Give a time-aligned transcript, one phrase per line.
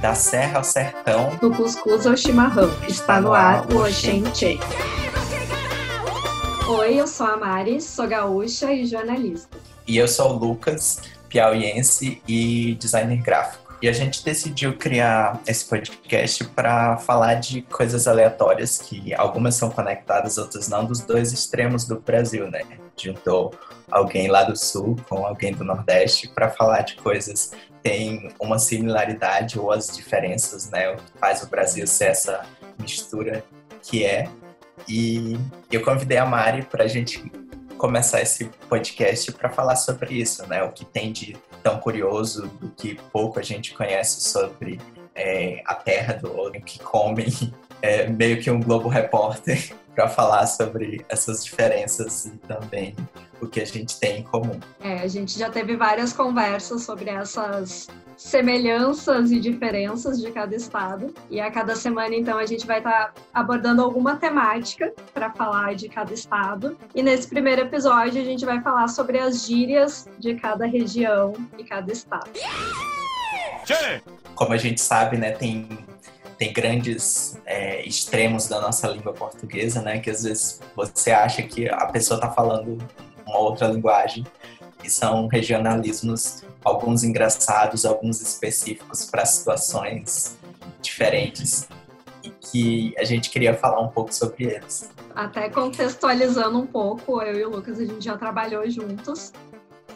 [0.00, 1.36] Da serra ao sertão.
[1.40, 2.70] Do cuscuz ao chimarrão.
[2.86, 4.60] Está no ar o Oxente.
[6.68, 9.56] Oi, eu sou a Mari, sou gaúcha e jornalista.
[9.88, 13.74] E eu sou o Lucas, piauiense e designer gráfico.
[13.82, 19.70] E a gente decidiu criar esse podcast para falar de coisas aleatórias, que algumas são
[19.70, 22.62] conectadas, outras não, dos dois extremos do Brasil, né?
[22.96, 23.52] Juntou
[23.90, 27.52] alguém lá do sul com alguém do nordeste para falar de coisas
[27.88, 30.90] têm uma similaridade ou as diferenças, né?
[30.90, 32.44] O que faz o Brasil ser essa
[32.78, 33.42] mistura
[33.82, 34.28] que é.
[34.86, 35.38] E
[35.72, 37.32] eu convidei a Mari para a gente
[37.78, 40.62] começar esse podcast para falar sobre isso, né?
[40.62, 44.78] O que tem de tão curioso, do que pouco a gente conhece sobre
[45.14, 47.32] é, a terra do ouro, que comem,
[47.80, 52.94] é, meio que um Globo Repórter para falar sobre essas diferenças e também
[53.40, 54.58] o que a gente tem em comum.
[54.80, 61.14] É, a gente já teve várias conversas sobre essas semelhanças e diferenças de cada estado.
[61.30, 65.74] E a cada semana, então, a gente vai estar tá abordando alguma temática para falar
[65.76, 66.76] de cada estado.
[66.94, 71.62] E nesse primeiro episódio, a gente vai falar sobre as gírias de cada região e
[71.62, 72.30] cada estado.
[74.34, 75.86] Como a gente sabe, né, tem
[76.38, 79.98] tem grandes é, extremos da nossa língua portuguesa, né?
[79.98, 82.78] Que às vezes você acha que a pessoa está falando
[83.28, 84.26] uma outra linguagem
[84.82, 90.38] e são regionalismos, alguns engraçados, alguns específicos para situações
[90.80, 91.68] diferentes
[92.22, 94.90] e que a gente queria falar um pouco sobre eles.
[95.14, 99.32] Até contextualizando um pouco, eu e o Lucas a gente já trabalhou juntos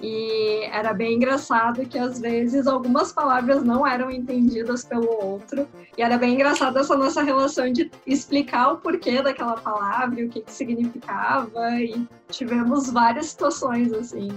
[0.03, 5.69] e era bem engraçado que às vezes algumas palavras não eram entendidas pelo outro.
[5.97, 10.29] E era bem engraçado essa nossa relação de explicar o porquê daquela palavra e o
[10.29, 11.71] que, que significava.
[11.81, 14.29] E tivemos várias situações assim.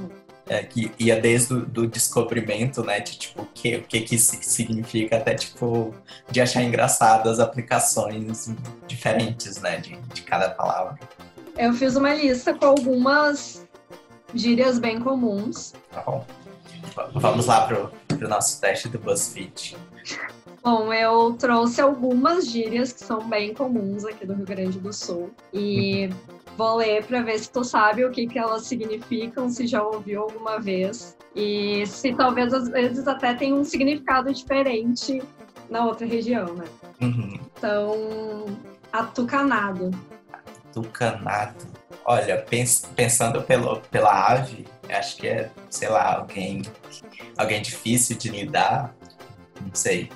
[0.48, 4.20] É, que ia desde o do descobrimento, né, de tipo, o que, o que que
[4.20, 5.92] significa, até tipo,
[6.30, 8.54] de achar engraçado as aplicações
[8.86, 11.00] diferentes, né, de, de cada palavra.
[11.58, 13.65] Eu fiz uma lista com algumas
[14.36, 15.74] gírias bem comuns.
[15.92, 16.26] Tá bom.
[17.16, 19.76] Vamos lá pro, pro nosso teste do BuzzFeed.
[20.64, 25.30] Bom, eu trouxe algumas gírias que são bem comuns aqui do Rio Grande do Sul.
[25.54, 26.10] E
[26.58, 30.24] vou ler para ver se tu sabe o que, que elas significam, se já ouviu
[30.24, 31.16] alguma vez.
[31.36, 35.22] E se talvez às vezes até tem um significado diferente
[35.70, 36.66] na outra região, né?
[37.02, 37.40] Uhum.
[37.58, 37.96] Então,
[38.92, 39.92] atucanado.
[40.76, 41.66] Atucanado.
[42.04, 46.64] Olha, pens pensando pelo, pela ave, acho que é, sei lá, alguém,
[47.38, 48.94] alguém difícil de lidar.
[49.62, 50.12] Não sei.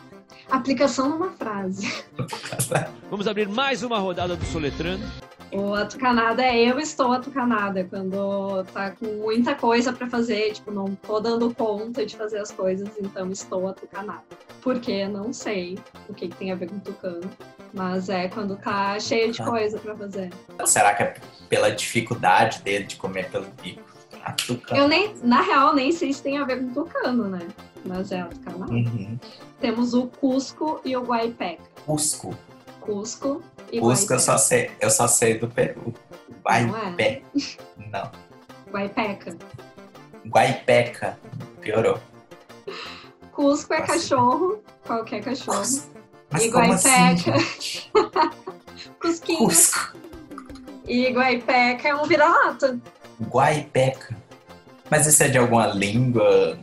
[0.52, 2.04] Aplicação numa frase.
[3.10, 5.04] Vamos abrir mais uma rodada do Soletrando.
[5.52, 10.94] O atucanada é eu estou atucanada, quando tá com muita coisa para fazer, tipo, não
[10.94, 14.22] tô dando conta de fazer as coisas, então estou atucanada.
[14.62, 15.08] Por quê?
[15.08, 17.28] Não sei o que, que tem a ver com tucano.
[17.74, 19.46] Mas é quando tá cheio de ah.
[19.46, 20.32] coisa para fazer.
[20.66, 21.16] Será que é
[21.48, 23.88] pela dificuldade dele de comer pelo bico?
[24.24, 24.82] A tucano.
[24.82, 27.48] Eu nem, na real, nem sei se tem a ver com tucano, né?
[27.86, 28.70] Mas é a tucano.
[28.70, 29.18] Uhum.
[29.62, 31.64] Temos o Cusco e o Guaipeca.
[31.86, 32.36] Cusco.
[32.82, 33.42] Cusco
[33.72, 35.94] e Cusco eu só sei, eu só sei do Peru.
[36.44, 37.24] Guaipeca.
[37.78, 37.90] Não, é.
[37.92, 38.12] Não.
[38.72, 39.38] Guaipeca.
[40.28, 41.20] Guaipeca.
[41.62, 42.00] Piorou.
[43.32, 43.94] Cusco é Nossa.
[43.94, 45.60] cachorro, qualquer cachorro.
[45.60, 45.99] Cusco.
[46.32, 47.36] Mas e Guaipeca.
[47.36, 47.82] Assim,
[49.00, 49.40] Cusquinho.
[49.40, 49.96] Cusco.
[50.88, 52.80] E Guaipeca é um vira-lata.
[53.22, 54.16] Guaipeca.
[54.90, 56.58] Mas isso é de alguma língua?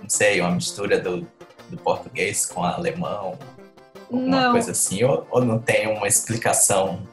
[0.00, 1.26] Não sei, uma mistura do,
[1.68, 3.38] do português com alemão?
[4.10, 4.52] Alguma não.
[4.52, 5.02] coisa assim?
[5.04, 7.06] Ou, ou não tem uma explicação?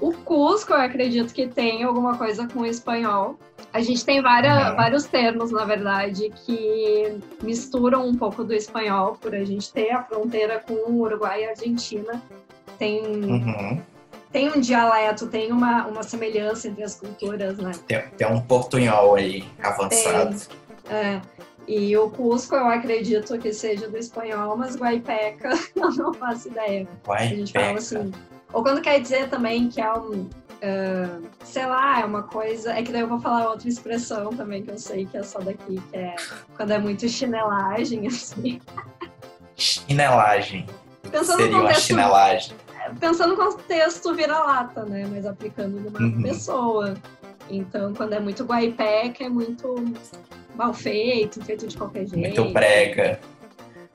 [0.00, 3.38] O Cusco, eu acredito que tem alguma coisa com o espanhol.
[3.72, 9.34] A gente tem várias, vários termos, na verdade, que misturam um pouco do espanhol, por
[9.34, 12.22] a gente ter a fronteira com o Uruguai e a Argentina.
[12.78, 13.82] Tem, uhum.
[14.32, 17.72] tem um dialeto, tem uma, uma semelhança entre as culturas, né?
[17.86, 20.36] Tem, tem um portunhol aí avançado.
[20.84, 21.20] Tem, é.
[21.66, 26.88] E o Cusco eu acredito que seja do espanhol, mas Guaipeca eu não faço ideia.
[27.06, 27.34] Guaipeca.
[27.34, 28.12] A gente fala assim.
[28.54, 30.26] Ou quando quer dizer também que é um,
[30.58, 32.72] Uh, sei lá, é uma coisa.
[32.72, 35.38] É que daí eu vou falar outra expressão também que eu sei que é só
[35.38, 36.16] daqui, que é
[36.56, 38.60] quando é muito chinelagem, assim.
[39.56, 40.66] Chinelagem.
[41.10, 42.56] Pensando Seria contexto, uma chinelagem.
[43.00, 45.06] Pensando no contexto vira-lata, né?
[45.10, 46.22] Mas aplicando numa uhum.
[46.22, 46.94] pessoa.
[47.50, 49.74] Então, quando é muito guaipeca, é muito
[50.54, 52.18] mal feito, feito de qualquer jeito.
[52.18, 53.20] Muito brega.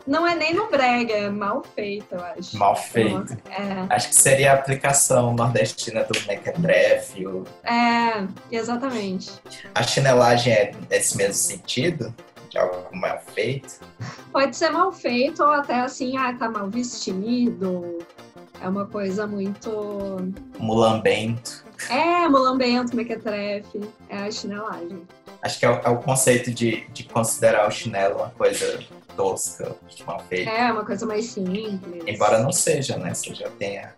[0.06, 2.58] Não é nem no brega, é mal feito, eu acho.
[2.58, 3.38] Mal feito.
[3.50, 3.86] É.
[3.90, 7.26] Acho que seria a aplicação nordestina do mequetrefe.
[7.64, 9.32] É, exatamente.
[9.74, 12.14] A chinelagem é nesse mesmo sentido?
[12.54, 13.80] de algo mal feito?
[14.32, 17.98] Pode ser mal feito ou até assim, ah, tá mal vestido.
[18.62, 20.34] É uma coisa muito.
[20.60, 21.66] Mulambento.
[21.90, 23.82] É, mulambento, mequetrefe.
[24.08, 25.02] É a chinelagem.
[25.42, 28.80] Acho que é o, é o conceito de, de considerar o chinelo uma coisa
[29.16, 29.76] tosca,
[30.06, 30.50] mal feita.
[30.52, 32.04] É, uma coisa mais simples.
[32.08, 33.14] Embora não seja, né?
[33.14, 33.94] Você já tenha,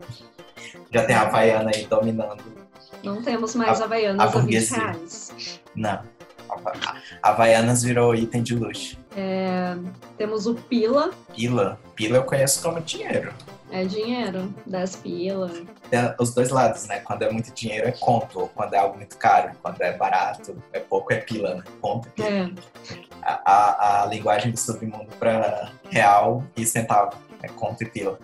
[0.91, 2.43] já tem a Havaiana aí dominando.
[3.03, 4.77] Não temos mais A- Havaianas a a 20 burguesia.
[4.77, 5.61] reais.
[5.75, 5.99] Não.
[6.49, 8.97] A- Havaianas virou item de luxo.
[10.17, 11.79] Temos o pila, Pila.
[11.95, 13.33] Pila eu conheço como dinheiro.
[13.71, 15.51] é dinheiro, 10 pila.
[15.89, 16.99] Tem os dois lados, né?
[16.99, 19.51] Quando é muito dinheiro é conto, quando é algo muito caro.
[19.61, 21.63] Quando é barato, é pouco, é pila, né?
[21.81, 22.27] Ponto, pila.
[22.27, 22.49] É,
[23.25, 27.17] A, a, linguagem do submundo para real e centavo.
[27.41, 28.17] É conto e pila.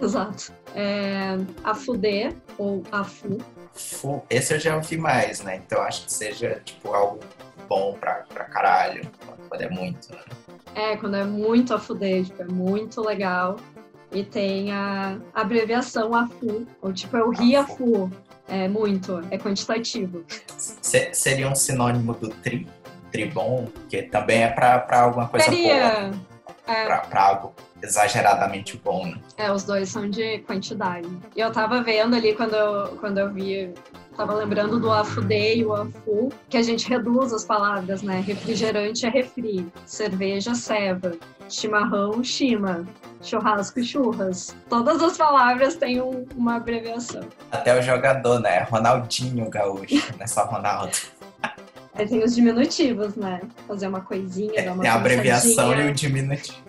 [0.00, 0.52] exato.
[0.74, 3.38] É, a fuder, ou a fu,
[3.74, 5.56] Fu- Esse eu já ouvi mais, né?
[5.56, 7.20] Então acho que seja, tipo, algo
[7.68, 9.10] bom pra, pra caralho.
[9.48, 10.20] Quando é muito, né?
[10.74, 13.56] É, quando é muito a fuder, tipo, é muito legal.
[14.12, 18.10] E tem a abreviação AFU, ou tipo, eu ri a fu.
[18.46, 20.24] É muito, é quantitativo.
[20.56, 22.68] Se- seria um sinônimo do tri,
[23.24, 25.56] tribom, que também é pra, pra alguma coisa boa.
[25.56, 26.10] Seria.
[26.66, 29.18] É, Pra, pra algo exageradamente bom, né?
[29.36, 31.06] é, os dois são de quantidade.
[31.36, 33.72] E eu tava vendo ali quando eu, quando eu vi,
[34.16, 38.20] tava lembrando do AFUDE e o AFU, que a gente reduz as palavras, né?
[38.26, 41.12] Refrigerante é refri, cerveja, ceva,
[41.50, 42.86] chimarrão, chima,
[43.20, 44.56] churrasco, churras.
[44.70, 47.22] Todas as palavras têm um- uma abreviação.
[47.52, 48.60] Até o jogador, né?
[48.70, 50.92] Ronaldinho Gaúcho, não é só Ronaldo.
[51.94, 53.40] Aí tem os diminutivos, né?
[53.68, 56.64] Fazer uma coisinha, dar uma Tem a abreviação e o diminutivo.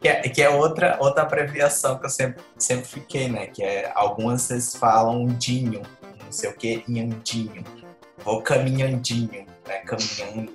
[0.00, 3.48] Que é, que é outra, outra abreviação que eu sempre, sempre fiquei, né?
[3.48, 5.82] Que é algumas vocês falam dinho,
[6.24, 7.64] não sei o que, inhandinho.
[8.24, 9.78] Vou caminhandinho, né?
[9.78, 10.52] Caminhando,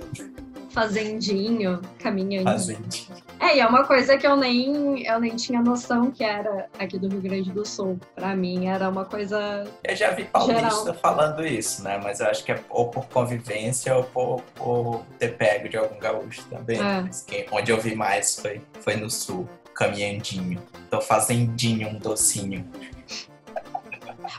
[0.73, 2.49] Fazendinho, caminhando.
[2.49, 3.15] fazendinho.
[3.39, 6.97] É, e é uma coisa que eu nem, eu nem tinha noção que era aqui
[6.97, 7.99] do Rio Grande do Sul.
[8.15, 9.65] Pra mim era uma coisa.
[9.83, 10.93] Eu já vi paulista Geral.
[10.95, 11.99] falando isso, né?
[12.03, 15.99] Mas eu acho que é ou por convivência ou por, por ter pego de algum
[15.99, 16.79] gaúcho também.
[16.81, 17.03] É.
[17.27, 20.61] Quem- onde eu vi mais foi, foi no sul, caminhandinho.
[20.89, 22.65] Tô fazendinho, um docinho.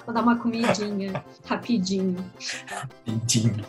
[0.07, 2.17] Vou dar uma comidinha rapidinho.
[3.05, 3.65] Pidinho.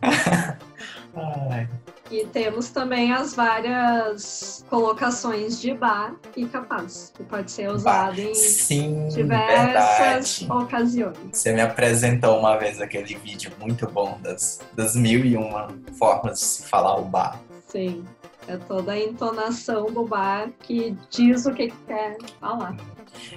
[1.16, 1.68] Ai,
[2.10, 8.34] E temos também as várias colocações de bar e capaz, que pode ser usado em
[8.34, 10.64] sim, diversas verdade.
[10.64, 11.16] ocasiões.
[11.32, 15.68] Você me apresentou uma vez aquele vídeo muito bom das, das mil e uma
[15.98, 17.40] formas de se falar o bar.
[17.66, 18.04] Sim.
[18.48, 22.76] É toda a entonação do bar que diz o que que quer falar.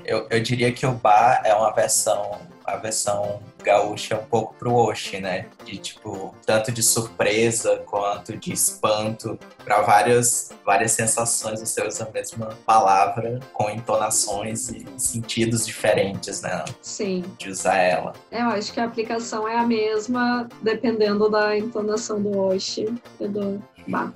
[0.05, 4.73] Eu, eu diria que o bar é uma versão, a versão gaúcha um pouco pro
[4.73, 5.47] Oshi, né?
[5.65, 12.11] De tipo, tanto de surpresa quanto de espanto, para várias, várias sensações você usa a
[12.11, 16.63] mesma palavra com entonações e sentidos diferentes, né?
[16.81, 17.23] Sim.
[17.37, 18.13] De usar ela.
[18.31, 23.27] É, Eu acho que a aplicação é a mesma, dependendo da entonação do Oshi e
[23.27, 23.61] do.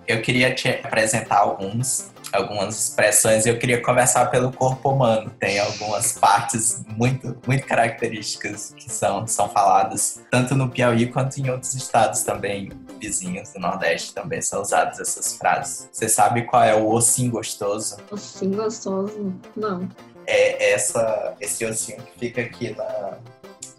[0.08, 5.32] Eu queria te apresentar alguns, algumas expressões e eu queria começar pelo corpo humano.
[5.40, 11.50] Tem algumas partes muito, muito características que são, são faladas tanto no Piauí quanto em
[11.50, 15.90] outros estados também vizinhos do Nordeste também são usadas essas frases.
[15.92, 17.98] Você sabe qual é o ossinho gostoso?
[18.12, 19.34] Assim, gostoso.
[19.56, 19.90] Não.
[20.26, 23.18] É essa, esse ossinho que fica aqui na,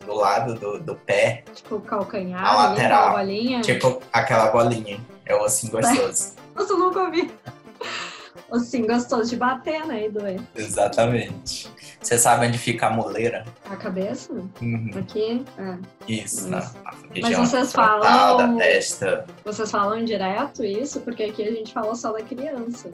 [0.04, 3.16] do lado do, do pé, Tipo, calcanhar, A lateral.
[3.62, 5.00] tipo aquela bolinha.
[5.26, 6.34] É o ossinho gostoso.
[6.54, 7.30] Nossa, eu nunca ouvi.
[8.50, 10.06] Assim, gostoso de bater, né?
[10.06, 10.40] E doer.
[10.54, 11.70] Exatamente.
[12.04, 13.46] Você sabe onde fica a muleira?
[13.70, 14.30] A cabeça?
[14.61, 14.90] Uhum.
[14.94, 15.42] Aqui?
[15.58, 15.76] É.
[16.06, 19.25] Isso, Mas- na região vocês falam- da testa.
[19.42, 21.00] Vocês falam direto isso?
[21.00, 22.90] Porque aqui a gente fala só da criança.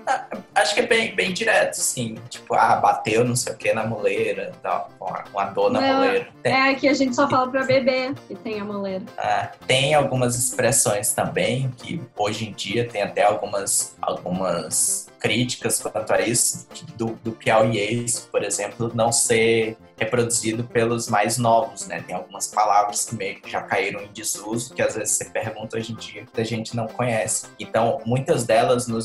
[0.55, 2.19] Acho que é bem, bem direto, sim.
[2.29, 5.95] Tipo, ah, bateu não sei o que na muleira, tal, uma, uma dor na Não,
[5.97, 6.29] muleira.
[6.41, 9.03] Tem, É, aqui a gente só fala pra bebê que tem a moleira.
[9.19, 16.13] ah, tem algumas expressões também que hoje em dia tem até algumas, algumas críticas quanto
[16.15, 22.03] a isso, do, do piauiês, por exemplo, não ser reproduzido pelos mais novos, né?
[22.07, 25.77] Tem algumas palavras que meio que já caíram em desuso, que às vezes você pergunta
[25.77, 27.47] hoje em dia que a gente não conhece.
[27.59, 28.99] Então, muitas delas no-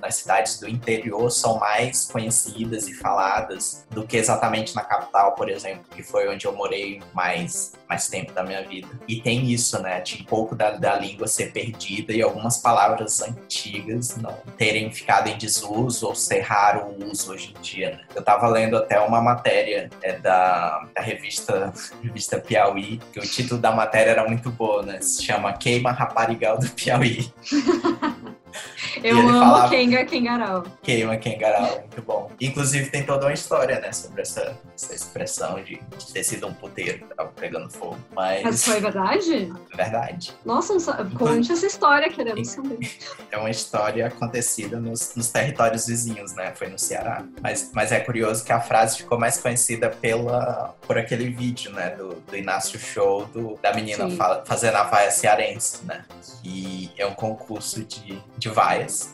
[0.00, 5.48] nas cidades do interior são mais conhecidas e faladas do que exatamente na capital, por
[5.50, 8.88] exemplo, que foi onde eu morei mais, mais tempo da minha vida.
[9.06, 10.00] E tem isso, né?
[10.00, 15.28] De um pouco da, da língua ser perdida e algumas palavras antigas não terem ficado
[15.28, 17.90] em desuso ou ser raro o uso hoje em dia.
[17.90, 18.00] né?
[18.14, 20.37] Eu tava lendo até uma matéria é, da,
[20.94, 25.00] da revista, revista Piauí, que o título da matéria era muito boa, né?
[25.00, 27.32] Se chama Queima Raparigal do Piauí.
[29.02, 30.64] Eu amo falava, Kenga Kengarau.
[30.82, 32.30] Queima Kengarau, muito bom.
[32.40, 36.54] Inclusive tem toda uma história, né, sobre essa, essa expressão de, de ter sido um
[36.54, 37.98] puteiro que tava pegando fogo.
[38.12, 38.42] Mas...
[38.42, 39.52] Mas foi verdade?
[39.74, 40.34] Verdade.
[40.44, 40.74] Nossa,
[41.16, 42.78] conte essa história, queremos saber.
[43.30, 46.52] É uma história acontecida nos, nos territórios vizinhos, né?
[46.54, 47.24] Foi no Ceará.
[47.42, 51.90] Mas, mas é curioso que a frase ficou mais conhecida pela, por aquele vídeo, né,
[51.90, 56.04] do, do Inácio Show, do, da menina fala, fazendo a vaia cearense, né?
[56.42, 58.48] Que é um concurso de, de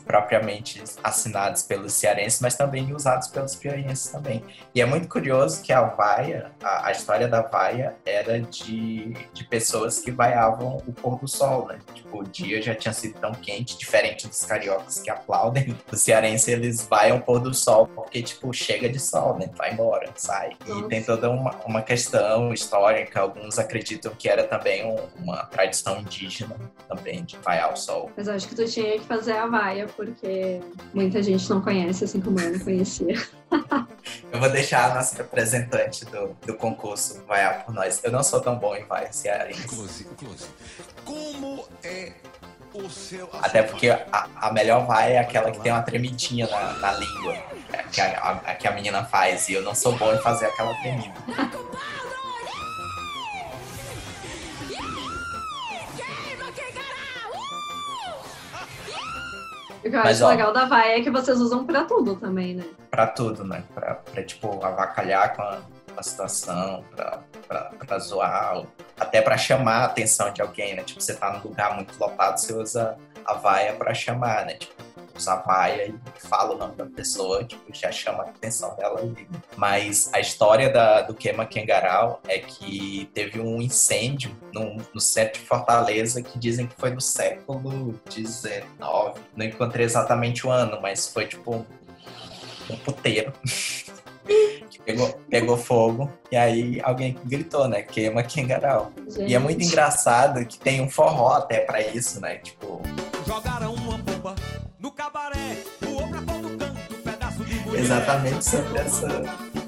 [0.05, 4.43] propriamente assinados pelos cearenses, mas também usados pelos piauienses também.
[4.73, 9.43] E é muito curioso que a vaia, a, a história da vaia era de, de
[9.43, 11.79] pessoas que vaiavam o pôr do sol, né?
[11.93, 15.75] Tipo, o dia já tinha sido tão quente, diferente dos cariocas que aplaudem.
[15.91, 19.49] Os cearenses, eles vaiam o pôr do sol porque, tipo, chega de sol, né?
[19.55, 20.51] Vai embora, sai.
[20.65, 20.85] Nossa.
[20.85, 23.21] E tem toda uma, uma questão histórica.
[23.21, 26.55] Alguns acreditam que era também um, uma tradição indígena
[26.87, 28.11] também de vaiar o sol.
[28.15, 30.59] Mas acho que tu tinha que fazer a vaia, porque
[30.93, 33.15] muita gente não conhece, assim como eu não conhecia.
[34.31, 38.01] eu vou deixar a nossa representante do, do concurso vaiar por nós.
[38.03, 39.65] Eu não sou tão bom em vaia cearense.
[39.67, 40.47] Close, close.
[41.05, 42.11] Como é
[42.73, 43.29] o seu...
[43.41, 47.37] Até porque a, a melhor vaia é aquela que tem uma tremidinha na, na língua.
[47.71, 49.47] É, que a, a, que a menina faz.
[49.47, 51.13] E eu não sou bom em fazer aquela tremida.
[59.85, 62.15] O que eu Mas, acho ó, legal da vaia é que vocês usam pra tudo
[62.15, 62.63] também, né?
[62.89, 63.63] Pra tudo, né?
[63.71, 65.59] Pra, pra tipo, avacalhar com a,
[65.95, 68.63] a situação, pra, pra, pra zoar,
[68.99, 70.81] até pra chamar a atenção de alguém, né?
[70.83, 74.55] Tipo, você tá num lugar muito lotado, você usa a vaia pra chamar, né?
[74.55, 74.73] Tipo,
[75.15, 79.01] usa vaia e fala o nome da pessoa, tipo, já chama a atenção dela.
[79.55, 85.39] Mas a história da, do Queima Kengarau é que teve um incêndio no, no centro
[85.39, 88.65] de Fortaleza que dizem que foi no século XIX.
[89.35, 91.65] Não encontrei exatamente o ano, mas foi tipo
[92.69, 93.31] um puteiro.
[94.69, 97.81] que pegou, pegou fogo e aí alguém gritou, né?
[97.81, 98.91] Queima Kengarau.
[99.19, 102.37] E é muito engraçado que tem um forró até para isso, né?
[102.37, 102.81] Tipo.
[103.25, 103.73] Jogaram
[107.85, 109.07] Exatamente sobre essa,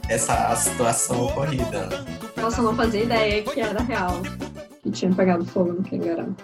[0.09, 1.87] essa situação ocorrida.
[2.35, 4.13] Nossa, eu não fazia ideia que era real,
[4.81, 6.35] que tinha pegado fogo no Kangaroo.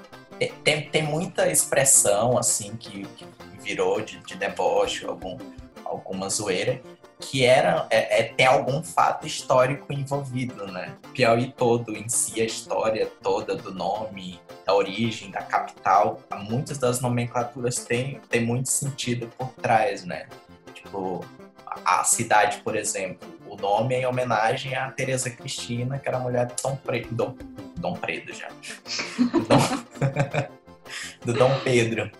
[0.63, 3.25] Tem, tem muita expressão, assim, que, que
[3.59, 5.35] virou de, de deboche, algum,
[5.83, 6.79] alguma zoeira,
[7.19, 10.93] que era é, é, tem algum fato histórico envolvido, né?
[11.11, 17.01] Piauí todo em si, a história toda do nome, da origem, da capital, muitas das
[17.01, 20.27] nomenclaturas têm, têm muito sentido por trás, né?
[20.73, 21.25] Tipo,
[21.83, 26.47] a cidade, por exemplo, o nome é em homenagem a Teresa Cristina, que era mulher
[26.47, 27.35] de Dom Predo, Dom,
[27.77, 28.49] Dom Predo já,
[29.31, 29.59] do Dom,
[31.25, 32.11] do Dom Pedro.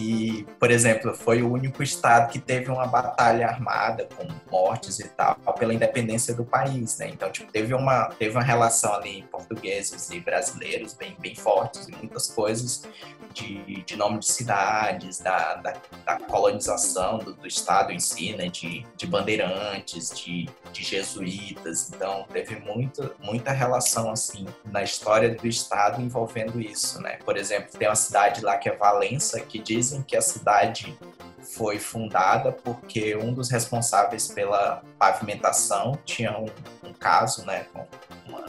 [0.00, 5.08] E, por exemplo, foi o único estado que teve uma batalha armada com mortes e
[5.08, 7.10] tal pela independência do país, né?
[7.10, 11.92] Então, tipo, teve uma teve uma relação ali portugueses e brasileiros bem bem fortes e
[11.92, 12.88] muitas coisas
[13.34, 18.48] de, de nome de cidades, da, da, da colonização do, do, estado em si, né?
[18.48, 21.90] De, de bandeirantes, de, de jesuítas.
[21.90, 27.18] Então, teve muito, muita relação assim na história do estado envolvendo isso, né?
[27.24, 30.96] Por exemplo, tem uma cidade lá que é Valença que diz dizem que a cidade
[31.42, 36.46] foi fundada porque um dos responsáveis pela pavimentação tinha um,
[36.88, 37.86] um caso, né, com
[38.26, 38.44] uma,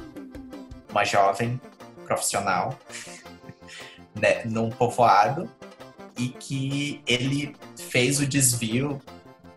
[0.90, 1.60] uma jovem
[2.06, 2.78] profissional
[4.14, 5.50] né, num povoado
[6.18, 9.02] e que ele fez o desvio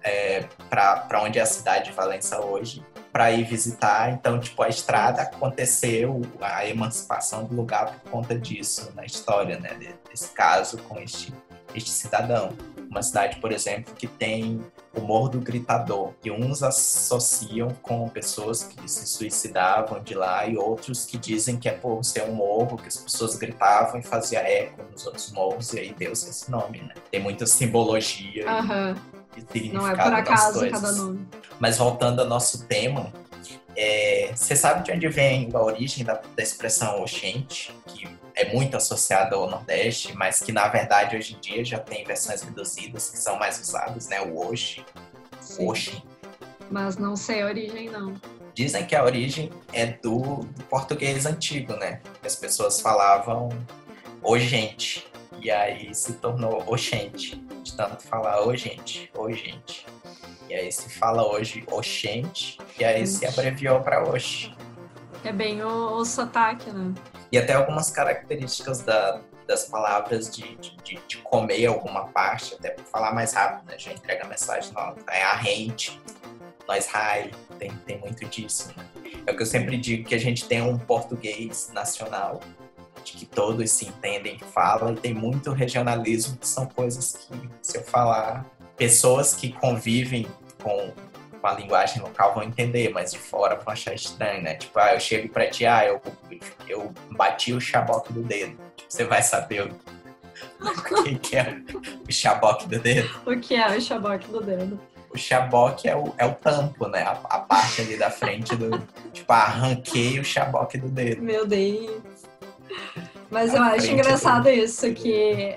[0.02, 4.10] é, para onde é a cidade de Valença hoje para ir visitar.
[4.10, 9.96] Então, tipo, a estrada aconteceu, a emancipação do lugar por conta disso na história, né,
[10.08, 11.32] desse caso com este
[11.74, 12.52] este cidadão.
[12.88, 14.60] Uma cidade, por exemplo, que tem
[14.94, 20.56] o Morro do Gritador, que uns associam com pessoas que se suicidavam de lá e
[20.56, 24.38] outros que dizem que é por ser um morro que as pessoas gritavam e fazia
[24.38, 26.94] eco nos outros morros e aí deu-se esse nome, né?
[27.10, 28.94] Tem muita simbologia uhum.
[29.36, 31.26] e, significado Não é por acaso cada nome.
[31.58, 33.12] Mas voltando ao nosso tema,
[33.76, 38.76] é, você sabe de onde vem a origem da, da expressão oxente, que é muito
[38.76, 43.18] associado ao Nordeste, mas que na verdade hoje em dia já tem versões reduzidas que
[43.18, 44.20] são mais usadas, né?
[44.20, 44.84] O Oxi.
[45.58, 46.02] Oxi.
[46.70, 48.14] Mas não sei a origem, não.
[48.54, 52.00] Dizem que a origem é do, do português antigo, né?
[52.24, 53.48] As pessoas falavam
[54.22, 55.06] o gente.
[55.40, 57.36] E aí se tornou oxente.
[57.62, 59.86] De tanto falar o gente, o gente.
[60.48, 62.58] E aí se fala hoje oxente.
[62.78, 64.52] E aí se abreviou para oxi.
[65.24, 66.92] É bem o, o sotaque, né?
[67.32, 72.84] E até algumas características da, das palavras de, de, de comer alguma parte, até para
[72.84, 73.78] falar mais rápido, né?
[73.78, 76.00] Já entrega a mensagem, não, é a rente,
[76.68, 78.84] nós high, tem, tem muito disso, né?
[79.26, 82.40] É o que eu sempre digo, que a gente tem um português nacional,
[83.02, 87.78] de que todos se entendem, falam, e tem muito regionalismo, que são coisas que, se
[87.78, 88.44] eu falar,
[88.76, 90.26] pessoas que convivem
[90.62, 90.92] com,
[91.44, 94.54] com a linguagem local vão entender, mas de fora vão achar estranho, né?
[94.54, 96.00] Tipo, ah, eu chego pra ti, ah, eu,
[96.66, 98.56] eu bati o chaboque do dedo.
[98.74, 101.58] Tipo, você vai saber o que, que é
[102.08, 103.10] o chaboque do dedo.
[103.26, 104.80] O que é o chaboque do dedo?
[105.10, 107.02] O chaboque é o, é o tampo, né?
[107.02, 108.78] A, a parte ali da frente do.
[109.12, 111.20] tipo, arranquei o chaboque do dedo.
[111.20, 112.00] Meu Deus.
[113.30, 115.54] Mas eu acho engraçado isso, que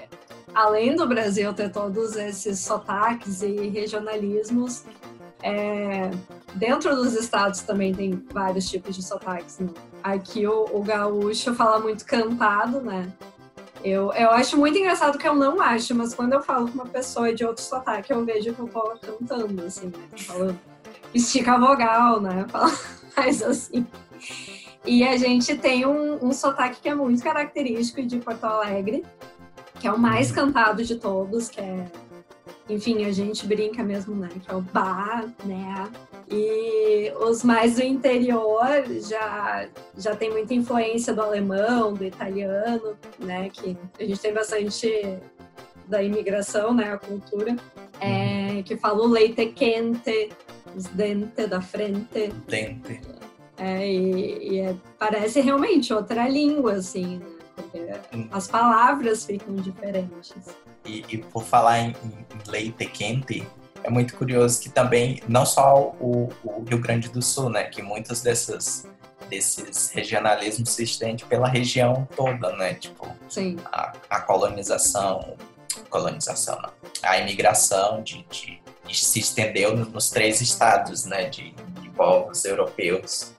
[0.53, 4.83] além do Brasil ter todos esses sotaques e regionalismos,
[5.41, 6.09] é,
[6.55, 9.59] dentro dos estados também tem vários tipos de sotaques.
[9.59, 9.69] Né?
[10.03, 13.11] Aqui o, o, gaúcho fala muito cantado, né?
[13.83, 16.87] Eu, eu acho muito engraçado que eu não acho, mas quando eu falo com uma
[16.87, 20.17] pessoa de outro sotaque, eu vejo que eu tô cantando, assim, né?
[20.17, 20.59] Falando,
[21.13, 22.45] estica a vogal, né?
[22.49, 22.71] Fala
[23.15, 23.85] mais assim.
[24.85, 29.05] E a gente tem um, um sotaque que é muito característico de Porto Alegre,
[29.79, 31.85] que é o mais cantado de todos, que é,
[32.69, 34.29] enfim, a gente brinca mesmo, né?
[34.43, 35.89] Que é o Ba, né?
[36.29, 43.49] E os mais do interior já, já tem muita influência do alemão, do italiano, né?
[43.49, 45.17] Que a gente tem bastante
[45.87, 46.93] da imigração, né?
[46.93, 47.55] A cultura.
[47.99, 50.29] É, que fala o leite quente,
[50.75, 52.31] os dentes da frente.
[52.47, 53.01] Dente.
[53.57, 57.36] É, e, e é, parece realmente outra língua, assim, né?
[57.57, 57.79] Porque
[58.13, 58.29] hum.
[58.31, 60.33] as palavras ficam diferentes.
[60.85, 63.45] E, e por falar em, em, leite quente,
[63.83, 67.81] é muito curioso que também, não só o, o, Rio Grande do Sul, né, que
[67.81, 68.87] muitos desses,
[69.27, 73.57] desses regionalismos se estendem pela região toda, né, tipo, Sim.
[73.65, 75.35] A, a colonização,
[75.89, 76.69] colonização não,
[77.01, 83.35] a imigração de, de, de se estendeu nos três estados, né, de, de povos europeus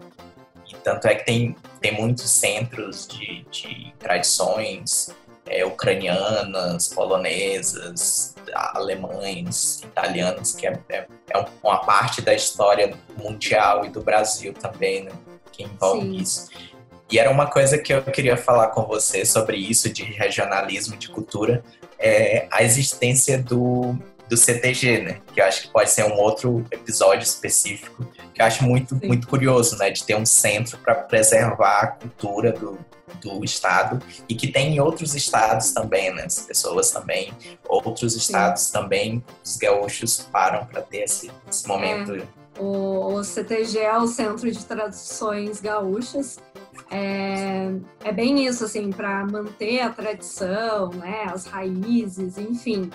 [0.89, 5.15] tanto é que tem, tem muitos centros de, de tradições
[5.47, 13.91] é, ucranianas, polonesas, alemães, italianas, que é, é, é, uma parte da história mundial e
[13.91, 15.13] do Brasil também, né,
[15.53, 16.17] que envolve Sim.
[16.17, 16.51] isso.
[17.11, 21.11] E era uma coisa que eu queria falar com você sobre isso, de regionalismo, de
[21.11, 21.63] cultura,
[21.99, 23.95] é a existência do,
[24.29, 25.21] do CTG, né?
[25.33, 29.27] Que eu acho que pode ser um outro episódio específico, que eu acho muito, muito
[29.27, 29.91] curioso, né?
[29.91, 32.79] De ter um centro para preservar a cultura do,
[33.21, 36.25] do estado e que tem em outros estados também, né?
[36.25, 37.33] As pessoas também,
[37.69, 38.73] outros estados Sim.
[38.73, 42.15] também, os gaúchos param para ter esse, esse momento.
[42.15, 42.39] É.
[42.59, 46.39] O, o CTG é o Centro de Tradições Gaúchas.
[46.91, 47.71] É,
[48.03, 52.91] é bem isso, assim, para manter a tradição, né, as raízes, enfim.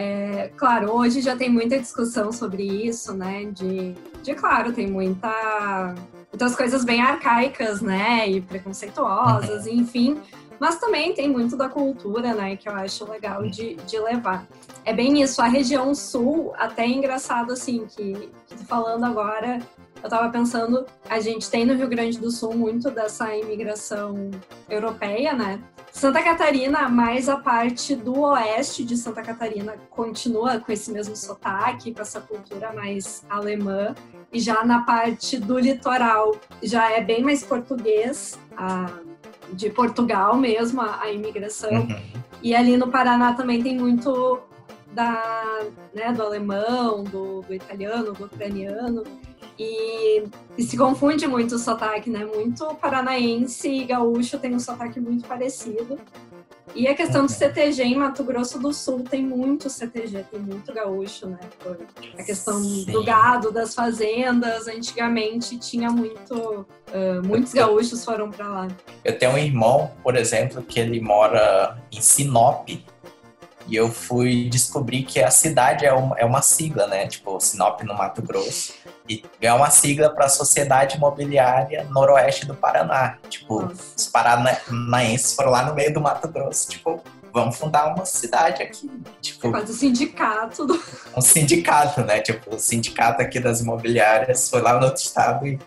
[0.00, 3.46] É, claro, hoje já tem muita discussão sobre isso, né?
[3.46, 5.92] De, de claro, tem muita,
[6.30, 8.30] muitas coisas bem arcaicas, né?
[8.30, 9.72] E preconceituosas, uhum.
[9.72, 10.20] enfim.
[10.60, 12.54] Mas também tem muito da cultura, né?
[12.54, 14.46] Que eu acho legal de, de levar.
[14.84, 15.42] É bem isso.
[15.42, 19.58] A região sul, até é engraçado, assim, que, que falando agora,
[20.00, 24.30] eu tava pensando, a gente tem no Rio Grande do Sul muito dessa imigração
[24.70, 25.60] europeia, né?
[25.98, 31.92] Santa Catarina, mais a parte do oeste de Santa Catarina, continua com esse mesmo sotaque,
[31.92, 33.96] com essa cultura mais alemã.
[34.32, 38.86] E já na parte do litoral, já é bem mais português, a,
[39.52, 41.72] de Portugal mesmo, a, a imigração.
[41.72, 42.00] Uhum.
[42.44, 44.38] E ali no Paraná também tem muito
[44.92, 49.02] da, né, do alemão, do, do italiano, do ucraniano.
[49.58, 50.22] E,
[50.56, 52.24] e, se confunde muito o sotaque, né?
[52.24, 55.98] Muito paranaense e gaúcho tem um sotaque muito parecido.
[56.74, 60.72] E a questão do CTG em Mato Grosso do Sul tem muito CTG, tem muito
[60.72, 61.38] gaúcho, né?
[62.16, 62.84] A questão Sim.
[62.84, 68.68] do gado, das fazendas, antigamente tinha muito, uh, muitos gaúchos foram para lá.
[69.04, 72.68] Eu tenho um irmão, por exemplo, que ele mora em Sinop,
[73.68, 77.06] e eu fui descobrir que a cidade é uma, é uma sigla, né?
[77.06, 78.72] Tipo, Sinop no Mato Grosso.
[79.08, 83.16] E é uma sigla para a Sociedade Imobiliária Noroeste do Paraná.
[83.28, 83.94] Tipo, Nossa.
[83.96, 86.68] os paranaenses foram lá no meio do Mato Grosso.
[86.68, 88.90] Tipo, vamos fundar uma cidade aqui.
[89.20, 90.66] Tipo, é quase um sindicato.
[90.66, 90.82] Do...
[91.16, 92.20] Um sindicato, né?
[92.20, 95.58] Tipo, o sindicato aqui das imobiliárias foi lá no outro estado e,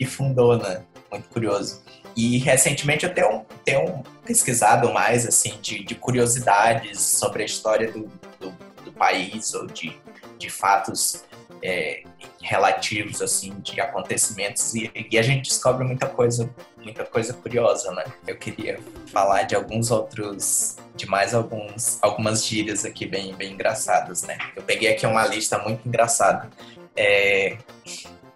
[0.00, 0.82] e fundou, né?
[1.10, 1.82] Muito curioso.
[2.16, 8.10] E recentemente eu tenho, tenho pesquisado mais assim de, de curiosidades sobre a história do,
[8.40, 8.52] do,
[8.84, 9.96] do país ou de,
[10.36, 11.22] de fatos
[11.62, 12.02] é,
[12.48, 16.48] relativos assim de acontecimentos e, e, a gente descobre muita coisa
[16.82, 18.04] muita coisa curiosa, né?
[18.26, 18.80] Eu queria
[19.12, 24.38] falar de alguns outros, de mais alguns, algumas gírias aqui bem, bem engraçadas, né?
[24.56, 26.48] Eu peguei aqui uma lista muito engraçada.
[26.96, 27.58] É,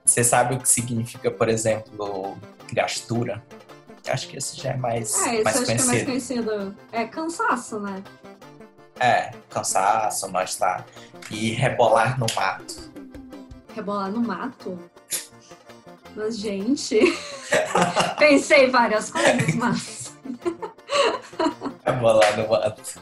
[0.05, 2.37] você sabe o que significa, por exemplo,
[2.71, 3.43] gastura?
[4.07, 5.83] Acho que esse já é mais, É, esse mais conhecido.
[5.83, 6.77] é mais conhecido.
[6.93, 8.03] É cansaço, né?
[9.01, 10.85] É, cansaço, mas tá.
[11.31, 12.92] E rebolar no mato.
[13.75, 14.79] Rebolar no mato.
[16.15, 17.01] Mas, gente.
[18.19, 20.03] Pensei várias coisas, mas
[21.85, 23.01] Rebolar no mato.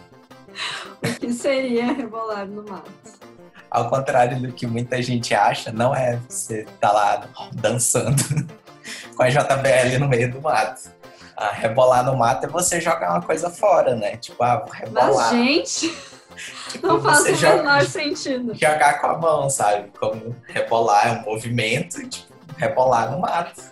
[1.02, 2.90] o que seria rebolar no mato?
[3.70, 8.22] Ao contrário do que muita gente acha, não é você tá lá dançando
[9.14, 10.90] com a JBL no meio do mato.
[11.36, 14.16] Ah, rebolar no mato é você jogar uma coisa fora, né?
[14.16, 15.30] Tipo, ah, vou Mas, rebolar.
[15.30, 15.96] gente,
[16.68, 18.54] tipo, não faz o joga- menor sentido.
[18.54, 19.90] jogar com a mão, sabe?
[19.98, 23.62] Como rebolar é um movimento, tipo, rebolar no mato,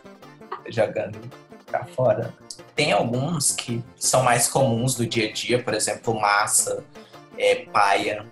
[0.69, 1.19] jogando
[1.67, 2.35] pra fora.
[2.75, 6.85] Tem alguns que são mais comuns do dia a dia, por exemplo, massa,
[7.37, 8.25] é, paia,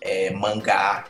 [0.00, 1.04] é, mangá,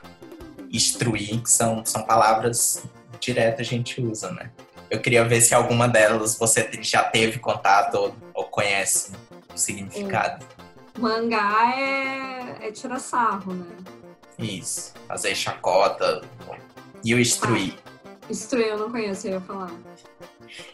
[0.71, 2.83] instruir, que são, são palavras
[3.21, 4.51] diretas a gente usa, né?
[4.91, 9.13] Eu queria ver se alguma delas você já teve contato ou, ou conhece
[9.55, 10.45] o significado.
[10.99, 13.67] Mangá é, é tirar sarro, né?
[14.39, 16.23] Isso, fazer chacota.
[17.05, 17.75] E o instruir?
[18.29, 19.71] Instruir eu não conheço, eu ia falar.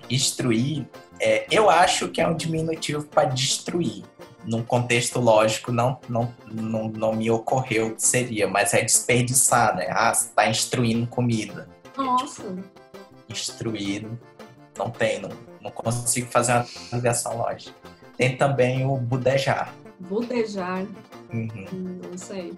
[0.09, 0.87] Instruir,
[1.21, 4.05] é, eu acho que é um diminutivo para destruir.
[4.45, 9.75] Num contexto lógico, não, não, não, não me ocorreu o que seria, mas é desperdiçar,
[9.77, 9.89] né?
[9.91, 11.69] Ah, você está instruindo comida.
[11.97, 12.43] Nossa,
[13.29, 14.07] Instruir,
[14.77, 15.31] não tem, não,
[15.63, 17.75] não consigo fazer uma ligação lógica.
[18.19, 19.73] Tem também o budejar.
[20.09, 20.85] Budejar,
[21.33, 21.49] Uhum.
[21.73, 22.55] hum, não sei.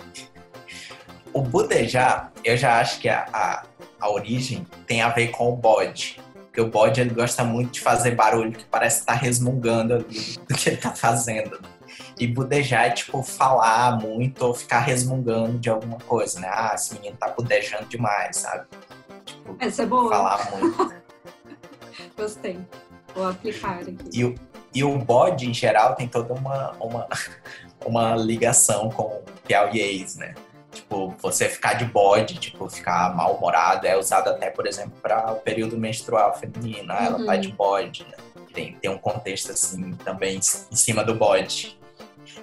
[1.33, 3.63] O budejar, eu já acho que a, a,
[4.01, 6.21] a origem tem a ver com o bode.
[6.47, 10.55] Porque o bode ele gosta muito de fazer barulho que parece estar resmungando ali do
[10.55, 11.61] que ele tá fazendo.
[12.19, 16.49] E budejar é tipo falar muito ou ficar resmungando de alguma coisa, né?
[16.51, 18.67] Ah, esse menino tá budejando demais, sabe?
[19.27, 20.95] Tipo, Essa é boa, falar muito.
[22.17, 22.59] gostei.
[23.15, 23.95] Vou aplicar aqui.
[24.13, 24.35] E o,
[24.77, 27.09] e o bode, em geral, tem toda uma, uma,
[27.87, 30.35] uma ligação com o piauiês, né?
[30.71, 35.37] Tipo, você ficar de bode, tipo, ficar mal-humorado, é usado até, por exemplo, para o
[35.37, 36.93] período menstrual feminino.
[36.93, 37.41] Ah, ela tá Uhum.
[37.41, 38.17] de bode, né?
[38.53, 41.79] Tem, tem um contexto, assim, também em cima do bode.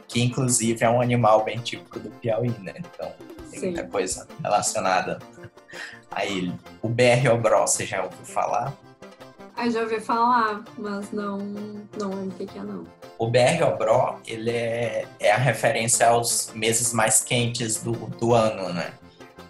[0.08, 2.74] Que, inclusive, é um animal bem típico do Piauí, né?
[2.80, 3.12] Então,
[3.52, 3.66] tem Sim.
[3.68, 5.20] muita coisa relacionada
[6.10, 6.52] a ele.
[6.82, 8.74] O BR Obró, você já ouviu falar?
[9.56, 11.38] Ah, já ouvi falar, mas não,
[11.98, 12.86] não lembro o que, é, não.
[13.20, 18.74] O BR Obró, ele é, é a referência aos meses mais quentes do, do ano,
[18.74, 18.94] né?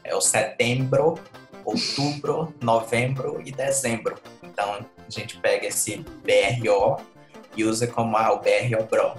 [0.04, 1.18] É o setembro,
[1.63, 4.16] outubro, novembro e dezembro.
[4.44, 6.98] Então, a gente pega esse BRO
[7.56, 9.16] e usa como ah, o BR Obró,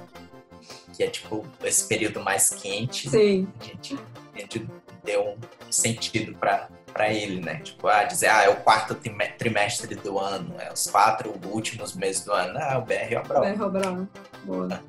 [0.95, 3.09] que é tipo esse período mais quente.
[3.09, 3.99] Sim, A gente,
[4.35, 4.67] a gente
[5.03, 7.57] deu um sentido para para ele, né?
[7.57, 11.93] Tipo, ah, dizer, ah, é o quarto trime- trimestre do ano, é os quatro últimos
[11.95, 12.57] meses do ano.
[12.59, 14.09] Ah, o BR Obró berro bravo.
[14.45, 14.81] Boa.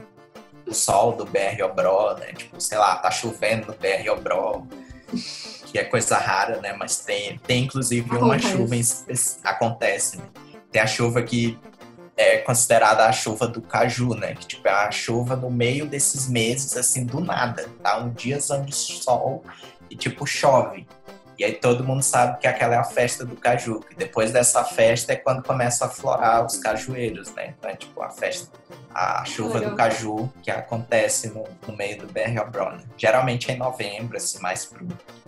[0.68, 2.28] o sol do BR Obró, né?
[2.34, 4.62] Tipo, sei lá, tá chovendo no BR Obró,
[5.66, 6.74] que é coisa rara, né?
[6.74, 8.52] Mas tem, tem inclusive uma Acontece.
[8.52, 8.82] chuva em
[9.44, 10.24] acontece, né?
[10.72, 11.58] Tem a chuva que
[12.18, 14.36] é considerada a chuva do caju, né?
[14.36, 17.98] Que tipo, é a chuva no meio desses meses, assim, do nada, tá?
[17.98, 19.44] Um diazão de sol
[19.90, 20.88] e tipo chove.
[21.38, 24.64] E aí todo mundo sabe que aquela é a festa do caju, que depois dessa
[24.64, 27.54] festa é quando começa a florar os cajueiros, né?
[27.58, 28.50] Então é tipo a festa,
[28.94, 32.82] a chuva do caju que acontece no, no meio do BR Obrona.
[32.98, 34.86] Geralmente é em novembro, assim, mais pro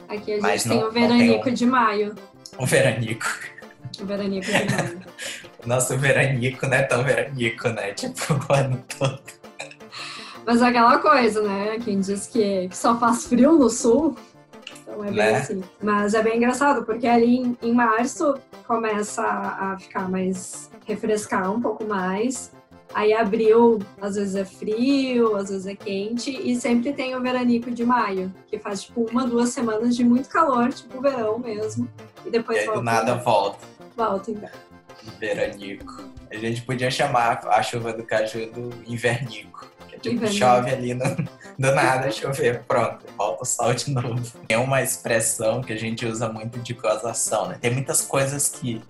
[0.08, 2.16] Aqui a gente Mas tem não- o não tem veranico um- de maio.
[2.58, 3.26] o veranico.
[4.00, 5.00] O veranico de maio.
[5.66, 7.92] Nosso veranico não é tão veranico, né?
[7.94, 8.14] Tipo,
[8.50, 9.20] o ano todo.
[10.46, 11.78] Mas é aquela coisa, né?
[11.84, 14.16] Quem diz que só faz frio no sul,
[15.06, 15.38] então é bem Né?
[15.40, 15.64] assim.
[15.82, 18.36] Mas é bem engraçado, porque ali em, em março
[18.68, 20.70] começa a ficar mais.
[20.86, 22.52] refrescar um pouco mais.
[22.94, 27.70] Aí abril, às vezes é frio, às vezes é quente, e sempre tem o veranico
[27.70, 31.88] de maio, que faz tipo uma, duas semanas de muito calor, tipo verão mesmo.
[32.26, 33.60] E E depois aí do volta, nada volta.
[33.96, 34.50] volta então.
[35.20, 36.04] Veranico.
[36.32, 39.68] A gente podia chamar a chuva do caju do invernico.
[39.98, 41.04] É tipo, chove ali no,
[41.58, 44.22] do nada, chover, pronto, volta o sol de novo.
[44.48, 47.58] Tem uma expressão que a gente usa muito de gozação, né?
[47.60, 48.82] Tem muitas coisas que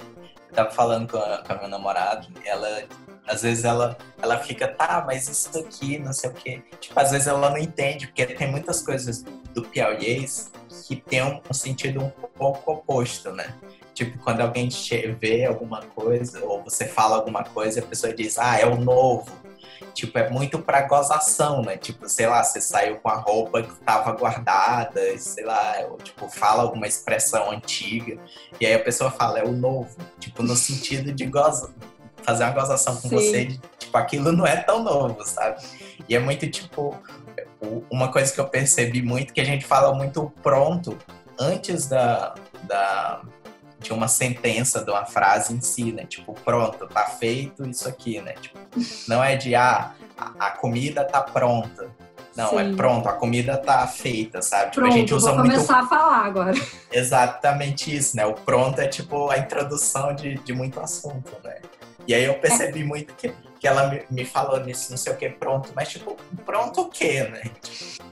[0.49, 2.83] eu tava falando com a, com a minha namorada, ela
[3.27, 6.63] às vezes ela, ela fica, tá, mas isso aqui, não sei o quê.
[6.79, 10.51] Tipo, às vezes ela não entende, porque tem muitas coisas do piauiês
[10.87, 13.53] que tem um, sentido um pouco oposto, né?
[13.93, 14.69] Tipo, quando alguém
[15.19, 19.31] vê alguma coisa, ou você fala alguma coisa, a pessoa diz, ah, é o novo.
[19.93, 21.75] Tipo, é muito pra gozação, né?
[21.77, 26.29] Tipo, sei lá, você saiu com a roupa que tava guardada, sei lá, ou, tipo,
[26.29, 28.17] fala alguma expressão antiga,
[28.61, 29.97] e aí a pessoa fala, é o novo.
[30.19, 31.73] Tipo, no sentido de goza,
[32.23, 33.15] fazer uma gozação com Sim.
[33.15, 35.61] você, de, tipo, aquilo não é tão novo, sabe?
[36.07, 36.95] E é muito, tipo,
[37.89, 40.97] uma coisa que eu percebi muito, que a gente fala muito pronto
[41.39, 43.21] antes da, da
[43.79, 46.05] de uma sentença, de uma frase em si, né?
[46.05, 48.33] Tipo, pronto, tá feito isso aqui, né?
[48.33, 48.57] Tipo,
[49.07, 51.89] não é de, ah, a, comida tá pronta.
[52.35, 52.73] Não, é Sim.
[52.73, 54.71] é pronto, a comida tá feita, sabe?
[54.71, 55.93] Tipo, pronto, a gente usa vou começar muito...
[55.93, 56.53] a falar agora.
[56.91, 58.25] Exatamente isso, né?
[58.25, 61.57] O pronto é tipo a introdução de, de muito assunto, né?
[62.07, 65.17] E aí eu percebi muito que, que ela me, me falou nisso, não sei o
[65.17, 66.15] que, pronto, mas tipo,
[66.45, 67.43] pronto o quê, né?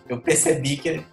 [0.08, 1.04] Eu percebi que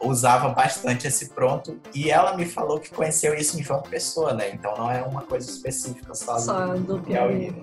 [0.00, 4.50] usava bastante esse pronto e ela me falou que conheceu isso em João Pessoa, né?
[4.50, 7.50] Então não é uma coisa específica só, só do, do Piauí.
[7.50, 7.62] Né?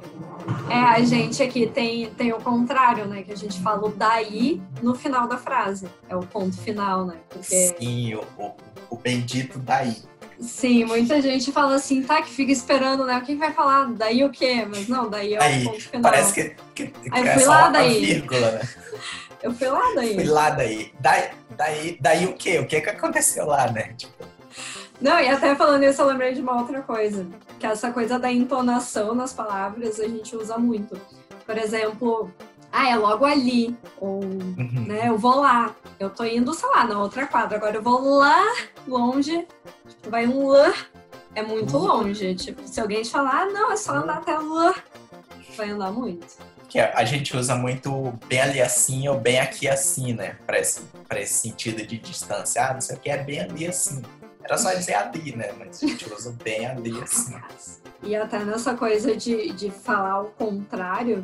[0.70, 3.24] É, a gente aqui tem, tem o contrário, né?
[3.24, 5.90] Que a gente fala o daí no final da frase.
[6.10, 7.18] É o ponto final, né?
[7.30, 7.74] Porque...
[7.78, 8.56] Sim, o, o,
[8.92, 9.98] o bendito daí.
[10.40, 13.22] Sim, muita gente fala assim, tá, que fica esperando, né?
[13.26, 13.92] Quem vai falar?
[13.94, 14.66] Daí o quê?
[14.70, 16.12] Mas não, daí é o aí, ponto final.
[16.12, 18.06] Parece que, que, que Aí é fui lá daí.
[18.06, 18.62] Vírgula, né?
[19.42, 20.16] Eu fui lá daí.
[20.16, 20.92] Fui lá daí.
[21.00, 22.60] Daí, daí, daí o quê?
[22.60, 23.94] O que que aconteceu lá, né?
[23.98, 24.26] Tipo...
[25.00, 27.26] Não, e até falando isso, eu lembrei de uma outra coisa.
[27.60, 31.00] Que essa coisa da entonação nas palavras a gente usa muito.
[31.46, 32.32] Por exemplo,
[32.78, 33.76] ah, é logo ali.
[34.00, 34.86] Ou, uhum.
[34.88, 35.76] né, eu vou lá.
[36.00, 37.58] Eu tô indo, sei lá, na outra quadra.
[37.58, 38.44] Agora eu vou lá
[38.88, 39.48] longe.
[39.88, 40.74] Tipo, vai um lá.
[41.34, 41.86] É muito uhum.
[41.86, 42.36] longe.
[42.36, 44.76] Tipo, se alguém te falar, ah, não, é só andar até lá.
[45.56, 46.38] Vai andar muito
[46.68, 50.38] que a gente usa muito bem ali assim ou bem aqui assim, né?
[50.46, 52.66] Para esse, pra esse sentido de distância.
[52.66, 54.02] Ah, não sei o que é bem ali assim.
[54.44, 55.52] Era só dizer ali, né?
[55.58, 57.36] Mas a gente usa bem ali assim.
[58.04, 61.24] E até nessa coisa de, de falar o contrário,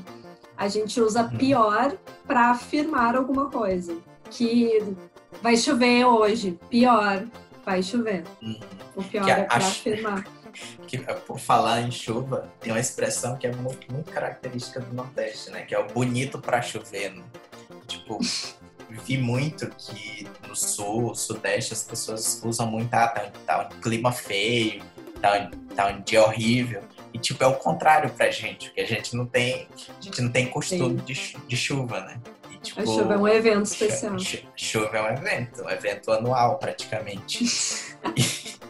[0.58, 1.38] a gente usa uhum.
[1.38, 3.98] pior para afirmar alguma coisa.
[4.30, 4.96] Que
[5.42, 7.26] vai chover hoje, pior,
[7.66, 8.24] vai chover.
[8.42, 8.60] Uhum.
[8.96, 10.24] O pior que é para afirmar
[10.88, 15.50] que por falar em chuva, tem uma expressão que é muito, muito característica do Nordeste,
[15.50, 15.64] né?
[15.64, 17.14] Que é o bonito para chover.
[17.14, 17.24] Né?
[17.88, 18.20] Tipo,
[18.90, 24.12] vi muito que no sul, sudeste, as pessoas usam muito, ah, tá, tá um clima
[24.12, 24.84] feio,
[25.22, 26.84] tá, tá um dia horrível.
[27.14, 30.32] E, tipo, é o contrário pra gente, porque a gente não tem, a gente não
[30.32, 32.20] tem costume de, de chuva, né?
[32.50, 34.18] E, tipo, a chuva é um evento especial.
[34.56, 37.46] Chuva é um evento, um evento anual, praticamente.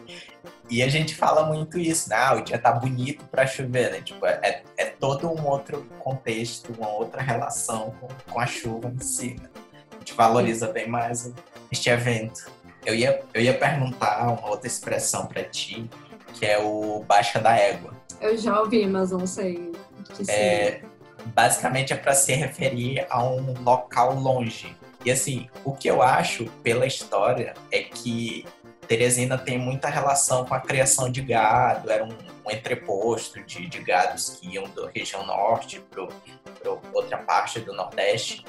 [0.69, 2.15] E a gente fala muito isso, né?
[2.15, 4.01] Ah, o dia tá bonito para chover, né?
[4.01, 8.99] Tipo, é, é todo um outro contexto, uma outra relação com, com a chuva em
[8.99, 9.49] si, né?
[9.91, 11.31] A gente valoriza bem mais
[11.71, 12.51] este evento.
[12.83, 15.87] Eu ia, eu ia perguntar uma outra expressão para ti,
[16.33, 17.93] que é o baixa da égua.
[18.23, 19.71] Eu já ouvi, mas não sei
[20.15, 20.81] que é,
[21.25, 24.75] Basicamente é para se referir a um local longe.
[25.05, 28.45] E assim, o que eu acho pela história é que
[28.87, 33.79] Teresina tem muita relação com a criação de gado, era um, um entreposto de, de,
[33.79, 38.45] gados que iam da região norte para outra parte do nordeste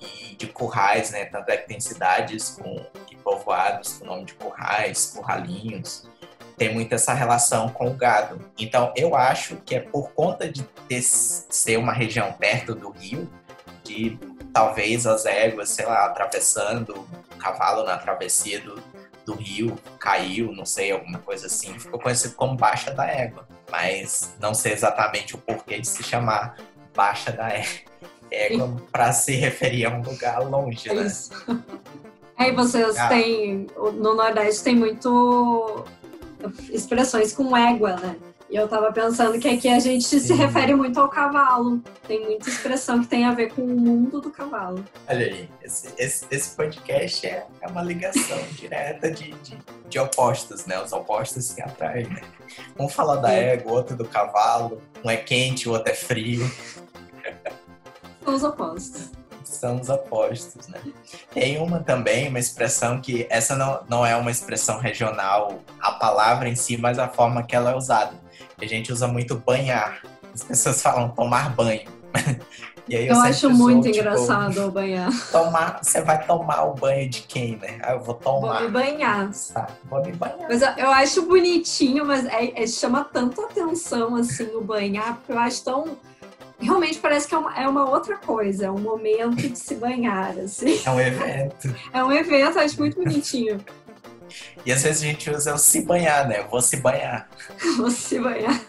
[0.00, 1.24] e de currais, né?
[1.24, 6.08] Tanto é que tem cidades com, e povoados com o nome de currais, curralinhos.
[6.56, 8.40] Tem muito essa relação com o gado.
[8.58, 13.30] Então, eu acho que é por conta de ter, ser uma região perto do rio,
[13.84, 14.18] de
[14.52, 18.82] talvez as éguas, sei lá, atravessando o cavalo na travessia do,
[19.26, 23.46] do rio caiu, não sei, alguma coisa assim, ficou conhecido como Baixa da Égua.
[23.70, 26.56] Mas não sei exatamente o porquê de se chamar
[26.94, 27.48] Baixa da
[28.30, 31.02] Égua para se referir a um lugar longe, né?
[31.02, 31.30] Isso.
[32.38, 33.08] Aí vocês ah.
[33.08, 35.84] têm, no Nordeste tem muito
[36.70, 38.16] expressões com égua, né?
[38.48, 40.20] E eu tava pensando que aqui a gente Sim.
[40.20, 41.82] se refere muito ao cavalo.
[42.06, 44.84] Tem muita expressão que tem a ver com o mundo do cavalo.
[45.08, 50.64] Olha aí, esse, esse, esse podcast é, é uma ligação direta de, de, de, opostos,
[50.64, 50.80] né?
[50.80, 52.22] Os opostos se atraem, né?
[52.78, 54.80] Um fala da égua, outro do cavalo.
[55.04, 56.48] Um é quente, o outro é frio.
[58.24, 59.10] São os opostos.
[59.56, 60.80] São os opostos, né?
[61.32, 66.48] Tem uma também, uma expressão que essa não, não é uma expressão regional, a palavra
[66.48, 68.26] em si, mas a forma que ela é usada
[68.60, 70.00] a gente usa muito banhar.
[70.34, 71.88] As pessoas falam tomar banho.
[72.88, 75.10] eu, eu acho muito tipo, engraçado o banhar.
[75.30, 77.78] Tomar, você vai tomar o banho de quem, né?
[77.82, 78.54] Ah, eu vou tomar.
[78.54, 79.30] Vou me banhar.
[79.52, 80.48] Tá, vou me banhar.
[80.48, 85.32] Mas eu, eu acho bonitinho, mas é, é, chama tanto atenção assim o banhar, porque
[85.32, 85.96] eu acho tão
[86.60, 90.38] realmente parece que é uma, é uma, outra coisa, é um momento de se banhar,
[90.38, 90.80] assim.
[90.84, 91.74] É um evento.
[91.92, 93.64] É um evento, acho muito bonitinho.
[94.64, 96.42] E às vezes a gente usa o se banhar, né?
[96.50, 97.28] Vou se banhar.
[97.76, 98.60] Vou se banhar.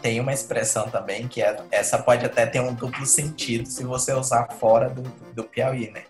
[0.00, 4.12] Tem uma expressão também que é, essa pode até ter um duplo sentido se você
[4.12, 6.02] usar fora do, do Piauí, né?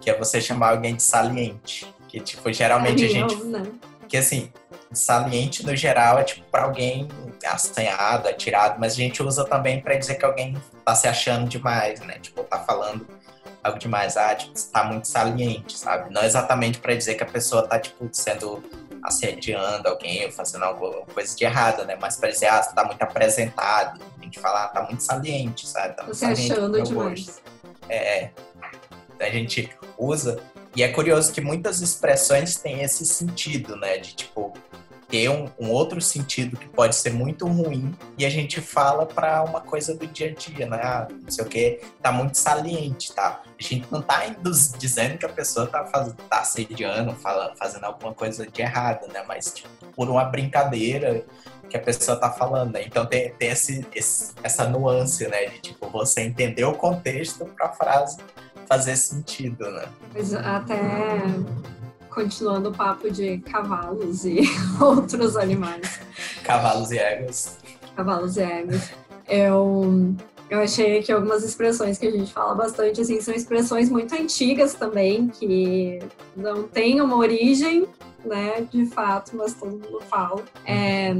[0.00, 1.92] Que é você chamar alguém de saliente.
[2.06, 3.34] Que, tipo, geralmente a gente.
[3.36, 3.72] Não, né?
[4.06, 4.52] Que assim,
[4.94, 7.08] saliente no geral é tipo para alguém
[7.44, 12.00] assanhado, atirado, mas a gente usa também para dizer que alguém tá se achando demais,
[12.00, 12.18] né?
[12.18, 13.06] Tipo, tá falando
[13.62, 16.12] algo demais, ah, tipo, tá muito saliente, sabe?
[16.12, 18.62] Não exatamente para dizer que a pessoa tá, tipo, sendo
[19.02, 21.96] assediando alguém ou fazendo alguma coisa de errada, né?
[22.00, 24.00] Mas para dizer, ah, você tá muito apresentado.
[24.18, 25.94] A gente fala, ah, tá muito saliente, sabe?
[25.94, 27.26] Tá muito Você saliente achando demais.
[27.26, 27.42] gosto.
[27.88, 28.30] É.
[29.20, 30.40] A gente usa.
[30.74, 33.98] E é curioso que muitas expressões têm esse sentido, né?
[33.98, 34.54] De tipo,
[35.14, 39.44] ter um, um outro sentido que pode ser muito ruim e a gente fala para
[39.44, 40.80] uma coisa do dia a dia, né?
[40.82, 43.40] Ah, não sei o que, tá muito saliente, tá?
[43.56, 44.24] A gente não tá
[44.76, 49.22] dizendo que a pessoa tá, faz, tá assediando, fala, fazendo alguma coisa de errado, né?
[49.28, 51.24] Mas tipo, por uma brincadeira
[51.70, 52.82] que a pessoa tá falando, né?
[52.84, 55.46] Então tem, tem esse, esse- essa nuance, né?
[55.46, 58.16] De tipo, você entender o contexto pra frase
[58.68, 59.84] fazer sentido, né?
[60.12, 60.74] Mas até
[62.14, 64.40] continuando o papo de cavalos e
[64.80, 66.00] outros animais.
[66.42, 67.58] Cavalos e éguas.
[67.96, 68.90] cavalos e éguas.
[69.28, 70.14] Eu,
[70.48, 74.74] eu achei que algumas expressões que a gente fala bastante, assim, são expressões muito antigas
[74.74, 75.98] também, que
[76.36, 77.86] não têm uma origem,
[78.24, 80.42] né, de fato, mas todo mundo fala.
[80.64, 81.16] É,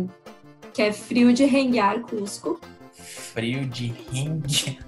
[0.72, 2.60] que é frio de renguear Cusco.
[2.92, 4.78] Frio de ringue.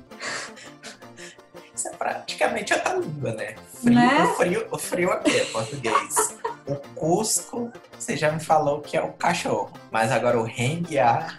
[1.77, 3.55] Isso é praticamente outra língua, né?
[3.75, 4.25] Frio, Né?
[4.25, 5.47] O, frio, o frio é o quê?
[5.53, 6.37] Português.
[6.67, 9.71] O Cusco, você já me falou que é o cachorro.
[9.91, 11.39] Mas agora o renguear,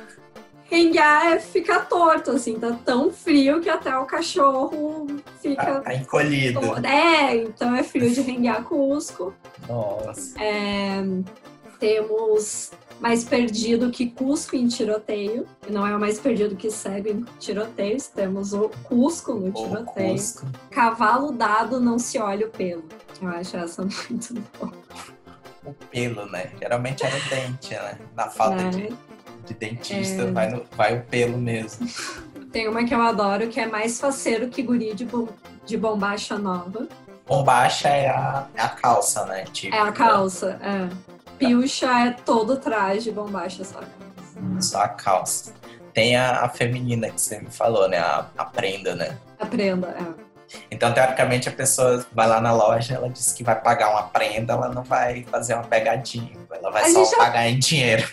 [0.69, 5.79] Renguear é ficar torto, assim, tá tão frio que até o cachorro tá, fica...
[5.79, 6.59] tá encolhido.
[6.59, 6.85] torto.
[6.85, 9.33] É, então é frio de renguear Cusco.
[9.65, 10.37] Nossa.
[10.41, 11.01] É,
[11.79, 15.45] temos mais perdido que Cusco em tiroteio.
[15.67, 18.07] E não é o mais perdido que cego em tiroteios.
[18.07, 20.13] Temos o Cusco no tiroteio.
[20.13, 20.45] Cusco.
[20.71, 22.83] Cavalo dado não se olha o pelo.
[23.21, 24.71] Eu acho essa muito boa.
[25.65, 26.51] O pelo, né?
[26.59, 27.97] Geralmente era o dente, né?
[28.15, 28.69] Na falta né?
[28.69, 28.89] de,
[29.47, 30.31] de dentista, É.
[30.31, 31.87] vai, no- vai o pelo mesmo.
[32.51, 35.27] Tem uma que eu adoro que é mais faceiro que guri de, bom-
[35.65, 36.87] de bombacha nova.
[37.27, 39.43] Bombacha é a, é a calça, né?
[39.51, 40.57] Tipo, É a calça.
[40.63, 41.16] É.
[41.37, 44.61] Pilcha é todo traje, bombacha só a calça.
[44.61, 45.53] Só a calça.
[45.93, 47.97] Tem a, a feminina que você me falou, né?
[47.97, 49.17] A, a prenda, né?
[49.39, 50.27] A prenda, é.
[50.71, 54.53] Então, teoricamente, a pessoa vai lá na loja, ela diz que vai pagar uma prenda,
[54.53, 58.07] ela não vai fazer uma pegadinha, ela vai A só já- pagar em dinheiro.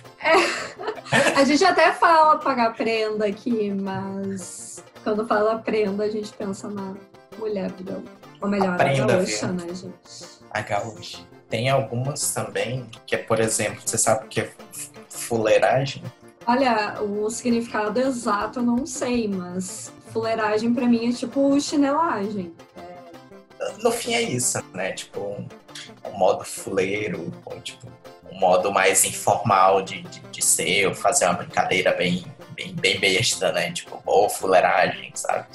[1.37, 6.95] A gente até fala pagar prenda aqui, mas quando fala prenda, a gente pensa na
[7.39, 7.71] mulher.
[8.41, 9.67] Ou melhor, A a, prenda, gaúcha, viu?
[9.67, 10.27] né, gente?
[10.51, 11.19] A gaúcha.
[11.55, 14.51] Tem algumas também, que é, por exemplo, você sabe o que é
[15.09, 16.03] fuleiragem?
[16.45, 22.53] Olha, o significado exato eu não sei, mas fuleiragem pra mim é tipo chinelagem.
[23.79, 24.91] No fim é isso, né?
[24.95, 25.47] Tipo, um,
[26.13, 27.87] um modo fuleiro, ou tipo,
[28.33, 32.99] um modo mais informal de, de, de ser, ou fazer uma brincadeira bem, bem, bem
[32.99, 33.71] besta, né?
[33.71, 35.47] Tipo, ou fuleiragem, sabe?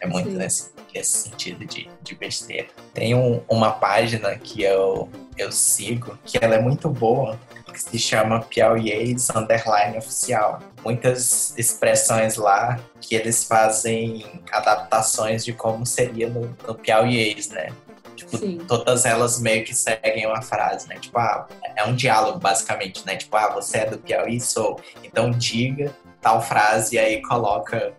[0.00, 0.36] É muito Sim.
[0.36, 2.66] nesse, nesse sentido de, de besteira.
[2.92, 7.38] Tem um- uma página que eu, eu sigo, que ela é muito boa,
[7.72, 10.60] que se chama Piauiês Underline Oficial.
[10.84, 17.72] Muitas expressões lá que eles fazem adaptações de como seria no, no Piauiês, né?
[18.14, 18.58] Tipo, Sim.
[18.68, 20.96] todas elas meio que seguem uma frase, né?
[21.00, 23.16] Tipo, ah, é um diálogo, basicamente, né?
[23.16, 24.40] Tipo, ah, você é do Piauí?
[24.40, 24.80] Sou.
[25.02, 27.92] Então diga tal frase e aí coloca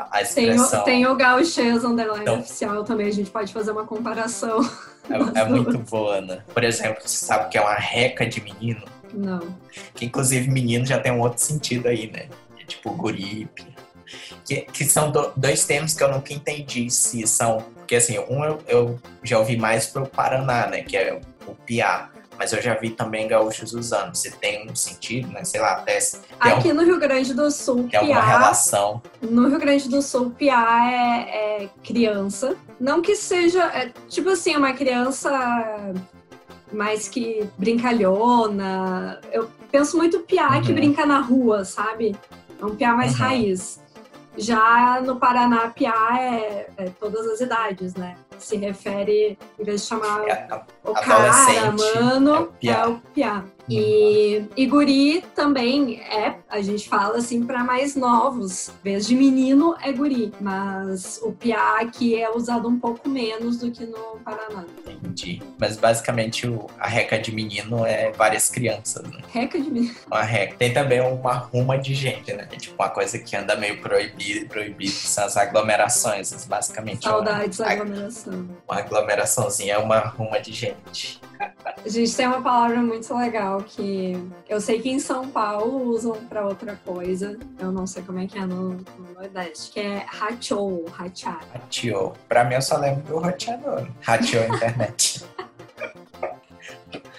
[0.00, 0.80] a, a Tem expressão.
[0.80, 4.60] o, tem o gauchês underline Então- oficial também, a gente pode fazer uma comparação.
[5.10, 6.42] É, é muito boa, né?
[6.52, 8.82] Por exemplo, você sabe que é uma reca de menino?
[9.14, 9.40] Não.
[9.94, 12.28] Que inclusive menino já tem um outro sentido aí, né?
[12.60, 13.66] É tipo guripe.
[14.46, 17.62] Que, que são do- dois termos que eu nunca entendi se são.
[17.76, 20.82] Porque assim, um eu, eu já ouvi mais pro Paraná, né?
[20.82, 22.10] Que é o piá.
[22.38, 24.14] Mas eu já vi também gaúchos usando.
[24.14, 25.42] Se tem um sentido, né?
[25.44, 25.98] Sei lá, até
[26.38, 29.02] Aqui no Rio Grande do Sul, um- tem alguma piá, relação.
[29.20, 32.56] no Rio Grande do Sul, piá é, é criança.
[32.78, 35.30] Não que seja, é, tipo assim, uma criança
[36.72, 39.20] mais que brincalhona.
[39.32, 40.74] Eu penso muito piá que Uhum.
[40.74, 42.16] brinca na rua, sabe?
[42.60, 43.18] É um piá mais Uhum.
[43.18, 43.80] raiz.
[44.36, 48.16] Já no Paraná, piá é, é todas as idades, né?
[48.44, 53.44] Se refere, em vez de chamar É, a- o cara, adolescente, mano, é o piá.
[53.68, 58.68] E, e guri também é, a gente fala assim para mais novos.
[58.68, 60.32] Em vez de menino, é guri.
[60.40, 64.64] Mas o piá aqui é usado um pouco menos do que no Paraná.
[64.86, 65.42] Entendi.
[65.58, 69.20] Mas basicamente o- a reca de menino é várias crianças, né?
[69.32, 69.94] Reca de menino.
[70.06, 70.56] Uma reca.
[70.56, 72.48] Tem também uma ruma de gente, né?
[72.50, 76.28] É tipo uma coisa que anda meio proibido, proibido são as aglomerações.
[76.46, 78.48] Basicamente é uma- Saudades da aglomeração.
[78.68, 81.20] uma aglomeraçãozinha é uma ruma de gente.
[81.40, 84.16] A gente tem uma palavra muito legal que
[84.48, 87.38] eu sei que em São Paulo usam para outra coisa.
[87.58, 91.40] Eu não sei como é que é no, no Nordeste, que é rachou, rachar.
[91.52, 92.12] Ratio.
[92.28, 93.88] Pra mim eu só lembro do roteador.
[94.00, 95.24] Ratio internet.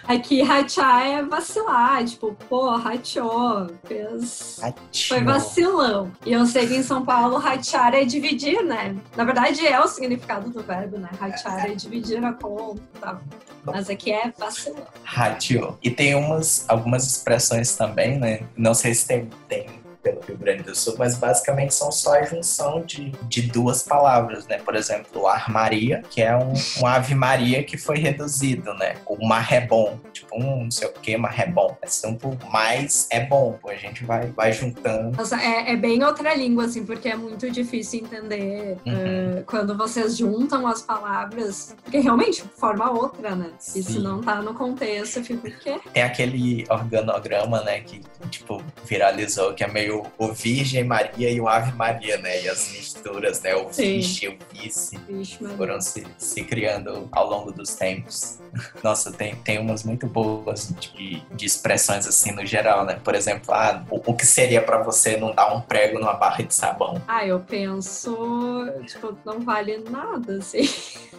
[0.04, 4.60] Aqui rachar é vacilar, tipo, pô, rachou, fez.
[5.08, 6.12] Foi vacilão.
[6.26, 8.96] E eu sei que em São Paulo rachar é dividir, né?
[9.16, 11.10] Na verdade é o significado do verbo, né?
[11.20, 12.82] Rachar é dividir a conta.
[13.00, 13.20] Tá?
[13.64, 14.84] Mas aqui é vacilão.
[15.04, 15.78] Ratio.
[15.84, 18.42] E tem umas, algumas expressões também, né?
[18.58, 19.68] Não sei se tem, tem
[20.02, 24.48] pelo Rio Grande do Sul, mas basicamente são só a junção de, de duas palavras,
[24.48, 24.58] né?
[24.60, 28.96] Por exemplo, armaria, que é um, um ave maria que foi reduzido, né?
[29.06, 31.76] O marrebom, tipo um não sei o que, marrebom.
[31.82, 35.18] É sempre mais é bom, a gente vai, vai juntando.
[35.18, 38.94] Nossa, é, é bem outra língua, assim, porque é muito difícil entender Uhum.
[39.40, 43.52] eh, quando vocês juntam as palavras, porque realmente forma outra, né?
[43.60, 44.00] Sim.
[44.00, 45.80] não tá no contexto, fica o quê?
[45.94, 51.48] Tem aquele organograma, né, que, tipo, viralizou, que é meio o Virgem Maria e o
[51.48, 52.44] Ave Maria, né?
[52.44, 53.56] E as misturas, né?
[53.56, 58.40] O vixe e o vice Vixe, foram se, se criando ao longo dos tempos.
[58.84, 63.00] Nossa, tem, tem umas muito boas de, de expressões assim no geral, né?
[63.04, 66.44] Por exemplo, ah, o, o que seria pra você não dar um prego numa barra
[66.44, 67.02] de sabão?
[67.08, 70.70] Ah, eu penso, tipo, não vale nada, assim.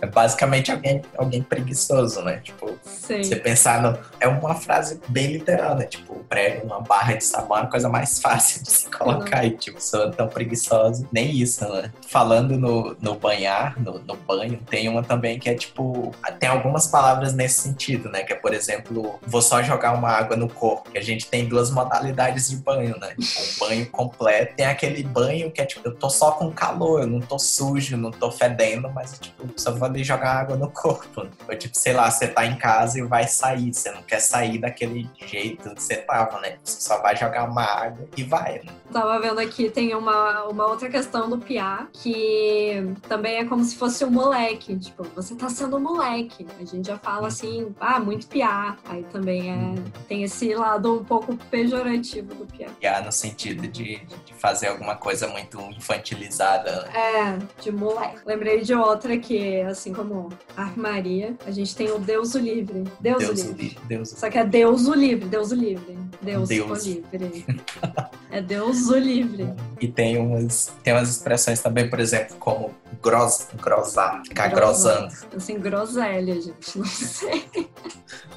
[0.00, 2.40] É basicamente alguém, alguém preguiçoso, né?
[2.42, 3.22] Tipo, Sim.
[3.22, 3.98] você pensar no.
[4.18, 5.84] É uma frase bem literal, né?
[5.84, 9.44] Tipo, o prego numa barra de sabão é a coisa mais fácil de se colocar.
[9.44, 11.08] E, tipo, sou tão preguiçoso.
[11.12, 11.92] Nem isso, né?
[12.08, 16.14] Falando no, no banhar, no, no banho, tem uma também que é tipo.
[16.38, 18.22] Tem algumas palavras nesse sentido, né?
[18.22, 20.90] Que é, por exemplo, vou só jogar uma água no corpo.
[20.90, 23.14] Que a gente tem duas modalidades de banho, né?
[23.18, 24.56] Tipo, um banho completo.
[24.56, 27.96] Tem aquele banho que é tipo, eu tô só com calor, eu não tô sujo,
[27.96, 31.26] não tô fedendo, mas, tipo, só vou ali jogar água no corpo.
[31.48, 33.72] Ou, tipo, sei lá, você tá em casa e vai sair.
[33.72, 36.56] Você não quer sair daquele jeito que você tava, né?
[36.62, 38.72] Você só vai jogar uma água e vai, né?
[38.92, 43.76] Tava vendo aqui, tem uma, uma outra questão do piá, que também é como se
[43.76, 44.76] fosse um moleque.
[44.76, 46.46] Tipo, você tá sendo um moleque.
[46.58, 48.76] A gente já fala assim, ah, muito piá.
[48.84, 49.74] Aí também é,
[50.08, 52.68] tem esse lado um pouco pejorativo do piá.
[52.96, 56.90] Há no sentido de, de fazer alguma coisa muito infantilizada, né?
[56.94, 58.18] É, de moleque.
[58.26, 62.84] Lembrei de outra que, assim como armaria, a gente tem o Deus o livre.
[62.98, 63.78] Deus, Deus o livre.
[63.84, 65.96] Deus Só que é Deus o livre, Deus o livre.
[66.20, 66.84] Deus, Deus.
[66.84, 67.44] o livre.
[68.32, 69.52] É Deus o livre.
[69.80, 75.12] E tem umas, tem umas expressões também, por exemplo, como gros, grosar, ficar grosando.
[75.34, 76.78] Assim, groselha, gente.
[76.78, 77.48] Não sei.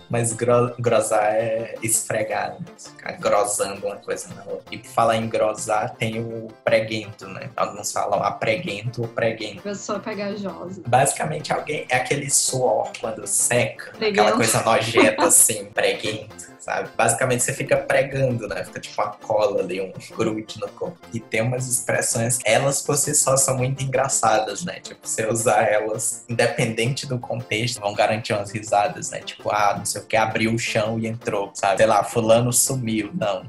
[0.10, 2.66] Mas gro, grosar é esfregar, né?
[2.78, 4.64] ficar grosando uma coisa na outra.
[4.72, 7.50] E por falar em grosar, tem o preguento, né?
[7.56, 9.64] Alguns falam apreguento ou preguento.
[9.64, 10.84] Pessoa pegajosa.
[10.86, 14.20] Basicamente, alguém é aquele suor quando seca, Preguento.
[14.20, 16.90] aquela coisa nojenta assim, preguento, sabe?
[16.96, 18.64] Basicamente, você fica pregando, né?
[18.66, 20.98] Fica tipo uma cola ali, um grude no corpo.
[21.14, 24.80] E tem umas expressões, elas por si só são muito engraçadas, né?
[24.80, 29.20] Tipo, você usar elas, independente do contexto, vão garantir umas risadas, né?
[29.20, 31.78] Tipo, ah, não sei o que, abriu o chão e entrou, sabe?
[31.78, 33.12] Sei lá, fulano sumiu.
[33.14, 33.46] Não,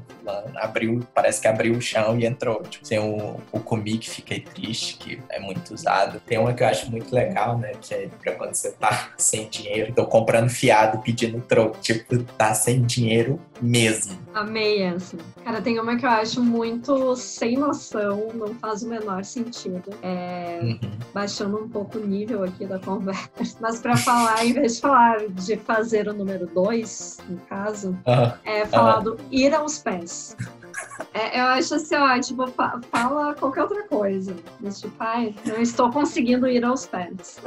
[0.55, 2.61] abriu, parece que abriu o chão e entrou.
[2.63, 6.19] Tipo, tem o, o comi que fiquei triste, que é muito usado.
[6.25, 7.71] Tem uma que eu acho muito legal, né?
[7.81, 11.77] Que é pra quando você tá sem dinheiro, tô comprando fiado, pedindo troco.
[11.79, 14.17] Tipo, tá sem dinheiro mesmo.
[14.33, 15.17] Amei essa.
[15.43, 19.91] Cara, tem uma que eu acho muito sem noção, não faz o menor sentido.
[20.01, 20.79] É, Uhum.
[21.13, 23.29] baixando um pouco o nível aqui da conversa.
[23.59, 28.37] Mas pra falar, em vez de falar de fazer o número dois, no caso, Ah,
[28.43, 30.14] é falar do ir aos pés.
[31.13, 34.35] É, eu acho assim, ó, tipo, fa- fala qualquer outra coisa.
[34.59, 37.37] Mas, tipo, ai, não estou conseguindo ir aos pés.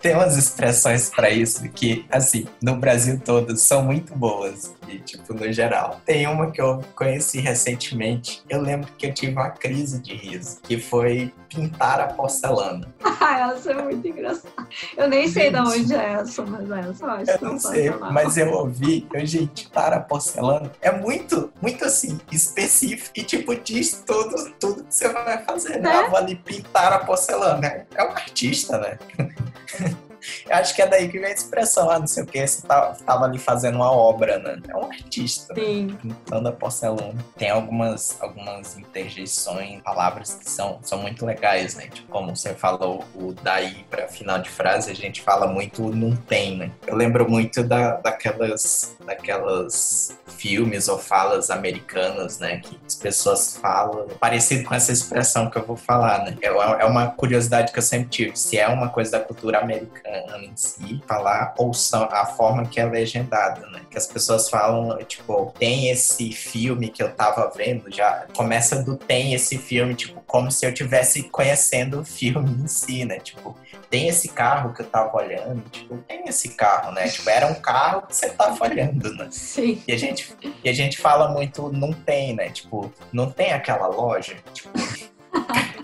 [0.00, 4.74] Tem umas expressões pra isso que, assim, no Brasil todo são muito boas.
[4.88, 6.00] E, tipo, no geral.
[6.04, 8.42] Tem uma que eu conheci recentemente.
[8.48, 12.92] Eu lembro que eu tive uma crise de riso, que foi pintar a porcelana.
[13.24, 14.66] Ah, essa é muito engraçada.
[14.96, 18.36] Eu nem sei de onde é essa, mas essa eu acho Eu não sei, mas
[18.36, 24.02] eu ouvi, eu, gente, pintar a porcelana é muito, muito assim, específico e, tipo, diz
[24.04, 25.94] tudo, tudo que você vai fazer, né?
[25.94, 26.00] É.
[26.02, 27.86] Eu vou ali pintar a porcelana.
[27.94, 28.98] É um artista, né?
[30.48, 32.66] Eu acho que é daí que vem a expressão, ah, não sei o que, você
[32.66, 34.60] tá, tava ali fazendo uma obra, né?
[34.68, 35.86] É um artista, Sim.
[35.86, 35.98] Né?
[36.02, 37.24] pintando a porcelana.
[37.36, 41.88] Tem algumas, algumas interjeições, palavras que são, são muito legais, né?
[41.88, 46.14] Tipo, como você falou, o daí para final de frase, a gente fala muito não
[46.16, 46.70] tem, né?
[46.86, 52.58] Eu lembro muito da, daquelas, daquelas filmes ou falas americanas, né?
[52.58, 56.36] Que as pessoas falam parecido com essa expressão que eu vou falar, né?
[56.40, 58.36] É, é uma curiosidade que eu sempre tive.
[58.36, 62.80] Se é uma coisa da cultura americana, em si falar ou são a forma que
[62.80, 63.82] é legendada, né?
[63.90, 68.96] Que as pessoas falam, tipo, tem esse filme que eu tava vendo, já começa do
[68.96, 73.18] tem esse filme, tipo, como se eu tivesse conhecendo o filme em si, né?
[73.18, 73.56] Tipo,
[73.90, 77.08] tem esse carro que eu tava olhando, tipo, tem esse carro, né?
[77.08, 79.28] Tipo, era um carro que você tava olhando, né?
[79.30, 79.82] Sim.
[79.86, 80.34] E a gente,
[80.64, 82.48] e a gente fala muito, não tem, né?
[82.50, 84.70] Tipo, não tem aquela loja, tipo,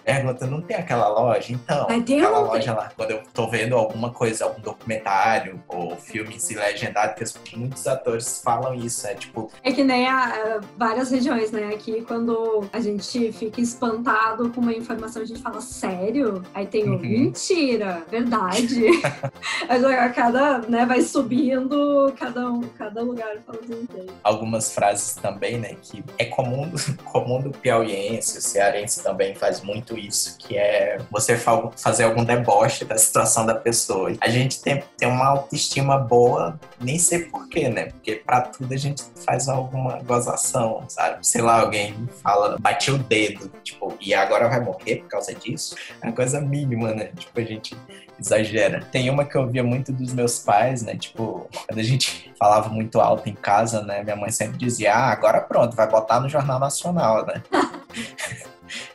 [0.08, 1.52] pergunta, não tem aquela loja?
[1.52, 7.36] Então, aquela loja lá, quando eu tô vendo alguma coisa, algum documentário ou filmes legendados,
[7.44, 9.50] que muitos atores falam isso, é tipo...
[9.62, 11.74] É que nem a, várias regiões, né?
[11.74, 16.42] Aqui, quando a gente fica espantado com uma informação, a gente fala, sério?
[16.54, 17.00] Aí tem o, uhum.
[17.00, 18.86] mentira, verdade.
[19.68, 25.76] a cada, né, vai subindo, cada, um, cada lugar fala um Algumas frases também, né,
[25.82, 26.70] que é comum,
[27.04, 31.36] comum do piauiense, o cearense também faz muito isso, que é você
[31.76, 34.12] fazer algum deboche da situação da pessoa.
[34.20, 37.86] A gente tem, tem uma autoestima boa, nem sei porquê, né?
[37.86, 41.26] Porque pra tudo a gente faz alguma gozação, sabe?
[41.26, 45.76] Sei lá, alguém fala, bati o dedo, tipo, e agora vai morrer por causa disso?
[46.00, 47.10] É uma coisa mínima, né?
[47.16, 47.76] Tipo, a gente
[48.18, 48.84] exagera.
[48.90, 50.96] Tem uma que eu via muito dos meus pais, né?
[50.96, 54.02] Tipo, quando a gente falava muito alto em casa, né?
[54.02, 57.42] Minha mãe sempre dizia, ah, agora pronto, vai botar no Jornal Nacional, né?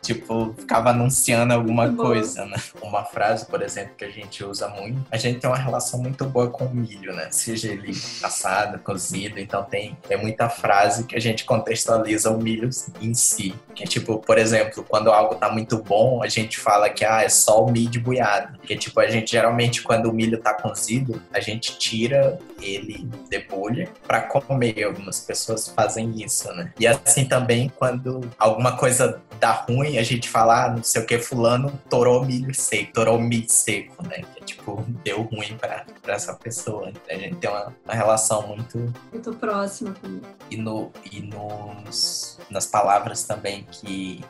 [0.04, 2.49] tipo, ficava anunciando alguma muito coisa, bom.
[2.49, 2.58] né?
[2.82, 4.99] Uma frase, por exemplo, que a gente usa muito.
[5.10, 7.30] A gente tem uma relação muito boa com o milho, né?
[7.32, 7.91] Seja ele
[8.22, 12.70] assado, cozido, então tem, tem muita frase que a gente contextualiza o milho
[13.01, 13.56] em si.
[13.74, 17.24] Que é tipo, por exemplo, quando algo tá muito bom, a gente fala que ah,
[17.24, 18.58] é só o milho boiado.
[18.58, 23.89] Porque, tipo, a gente geralmente, quando o milho tá cozido, a gente tira ele, debulha
[24.06, 24.84] para comer.
[24.84, 26.72] Algumas pessoas fazem isso, né?
[26.80, 31.06] E assim também, quando alguma coisa dá ruim, a gente fala, ah, não sei o
[31.06, 34.24] que, fulano torou milho seco, torou milho seco, né?
[34.34, 36.91] Que é tipo, deu ruim pra, pra essa pessoa.
[37.10, 38.94] A gente tem uma, uma relação muito...
[39.12, 40.26] Muito próxima comigo.
[40.50, 44.24] E, no, e nos, nas palavras também que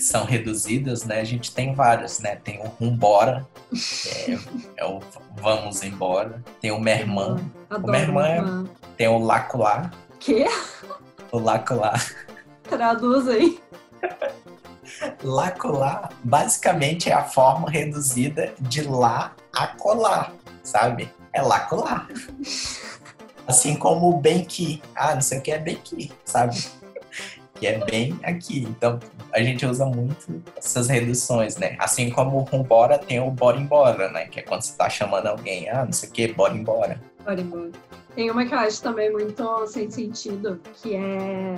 [0.00, 1.20] são reduzidas, né?
[1.20, 2.36] A gente tem várias, né?
[2.36, 3.46] Tem o Rumbora,
[4.26, 4.38] é,
[4.78, 5.00] é, o
[5.36, 6.42] Vamos Embora.
[6.60, 7.36] Tem o Merman.
[7.68, 9.90] Adoro o Merman é, tem o Laculá.
[10.18, 10.46] Que?
[11.30, 11.94] O Laculá.
[12.64, 13.60] Traduz aí.
[15.22, 20.32] Lacolar basicamente é a forma reduzida de lá a colar,
[20.62, 21.10] sabe?
[21.32, 22.08] É lacolar.
[23.46, 24.82] Assim como o bem que.
[24.94, 26.56] Ah, não sei o que é bem que, sabe?
[27.54, 28.60] Que é bem aqui.
[28.60, 28.98] Então
[29.32, 31.76] a gente usa muito essas reduções, né?
[31.78, 34.26] Assim como o rumbora tem o bora embora, né?
[34.26, 37.00] Que é quando você tá chamando alguém, ah, não sei o que, bora embora.
[37.24, 37.70] Bora embora.
[38.14, 41.54] Tem uma que eu acho também muito sem sentido, que é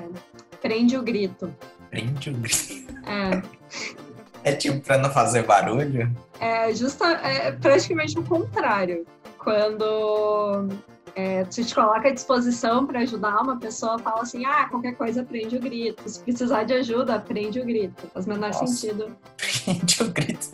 [0.60, 1.52] prende o grito
[1.92, 2.92] prende o grito.
[3.06, 3.42] É.
[4.44, 6.10] É tipo pra não fazer barulho?
[6.40, 9.06] É, justa, é praticamente o contrário.
[9.38, 10.68] Quando
[11.14, 15.22] é, tu te coloca à disposição para ajudar uma pessoa, fala assim: ah, qualquer coisa
[15.22, 16.08] prende o grito.
[16.08, 18.08] Se precisar de ajuda, prende o grito.
[18.12, 19.16] Faz menor Nossa, sentido.
[19.36, 20.48] Prende o grito.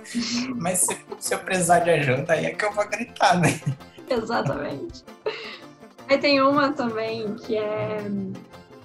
[0.55, 3.59] Mas se, se eu precisar de ajuda, aí é que eu vou gritar, né?
[4.11, 5.03] Exatamente.
[6.07, 8.03] Aí tem uma também que é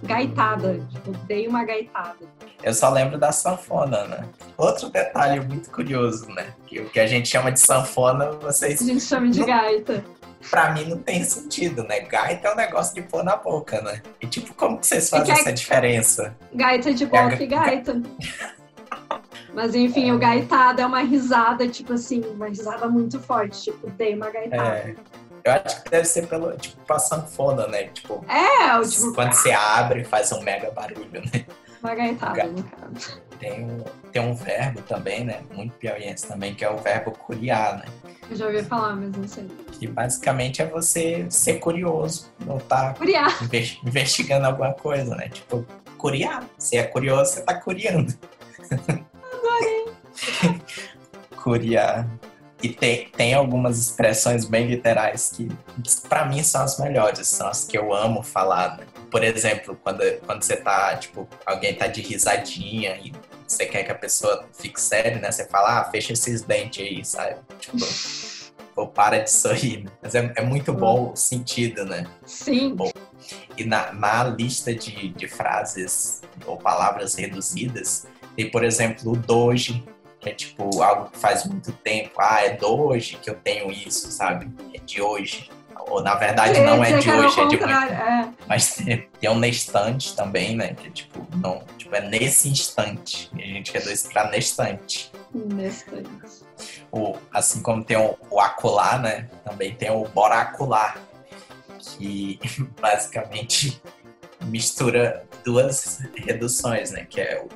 [0.03, 0.79] gaitada.
[0.91, 2.19] Tipo, dei uma gaitada.
[2.61, 4.27] Eu só lembro da sanfona, né?
[4.57, 6.53] Outro detalhe muito curioso, né?
[6.65, 8.81] Que o que a gente chama de sanfona, vocês.
[8.81, 9.47] A gente chama de não...
[9.47, 10.03] gaita.
[10.49, 12.01] Pra mim não tem sentido, né?
[12.01, 14.01] Gaita é um negócio de pôr na boca, né?
[14.21, 16.35] E tipo, como que vocês fazem é que essa diferença?
[16.53, 18.01] Gaita de boca é e gaita.
[19.53, 20.13] Mas enfim, é.
[20.13, 24.77] o gaitado é uma risada, tipo assim, uma risada muito forte, tipo, dei uma gaitada.
[24.77, 24.95] É.
[25.43, 27.85] Eu acho que deve ser pelo, tipo, pra sanfona, né?
[27.85, 29.13] Tipo, é, o tipo...
[29.13, 31.45] quando você abre, faz um mega barulho, né?
[31.83, 33.21] Uma gaitada, no caso.
[33.39, 35.41] Tem um, tem um verbo também, né?
[35.53, 37.85] Muito piauiense também, que é o verbo curiar, né?
[38.29, 39.51] Eu já ouvi falar, mas não sei.
[39.73, 43.37] Que basicamente é você ser curioso, não tá curiar.
[43.85, 45.27] investigando alguma coisa, né?
[45.27, 45.65] Tipo,
[45.97, 46.45] curiar.
[46.57, 48.13] Se é curioso, você tá curiando.
[48.71, 49.91] Adorei.
[51.43, 52.07] curiar.
[52.63, 55.49] E tem, tem algumas expressões bem literais que,
[56.07, 58.77] para mim, são as melhores, são as que eu amo falar.
[58.77, 58.85] Né?
[59.13, 63.13] por exemplo, quando, quando você tá, tipo, alguém tá de risadinha e
[63.47, 65.31] você quer que a pessoa fique séria, né?
[65.31, 67.35] Você fala, ah, fecha esses dentes aí, sabe?
[67.59, 67.77] Tipo,
[68.75, 69.83] ou para de sorrir.
[69.83, 69.91] Né?
[70.01, 72.07] Mas é, é muito bom o sentido, né?
[72.25, 72.73] Sim.
[72.73, 72.89] Bom,
[73.55, 79.83] e na, na lista de, de frases ou palavras reduzidas, tem, por exemplo, o doji,
[79.83, 79.92] que
[80.29, 82.11] é tipo algo que faz muito tempo.
[82.17, 84.49] Ah, é doji que eu tenho isso, sabe?
[84.73, 85.49] É de hoje.
[85.87, 87.69] Ou na verdade não é de hoje, é de muito.
[87.69, 88.29] É.
[88.47, 90.73] Mas tem, tem um nestante também, né?
[90.73, 93.29] Que é tipo, não, tipo, é nesse instante.
[93.35, 95.11] E a gente reduz pra nestante.
[95.33, 96.09] Nestante.
[96.91, 99.29] O, assim como tem o, o acular, né?
[99.43, 100.97] Também tem o boracular,
[101.79, 102.39] que
[102.79, 103.81] basicamente
[104.41, 107.05] mistura duas reduções, né?
[107.09, 107.49] Que é o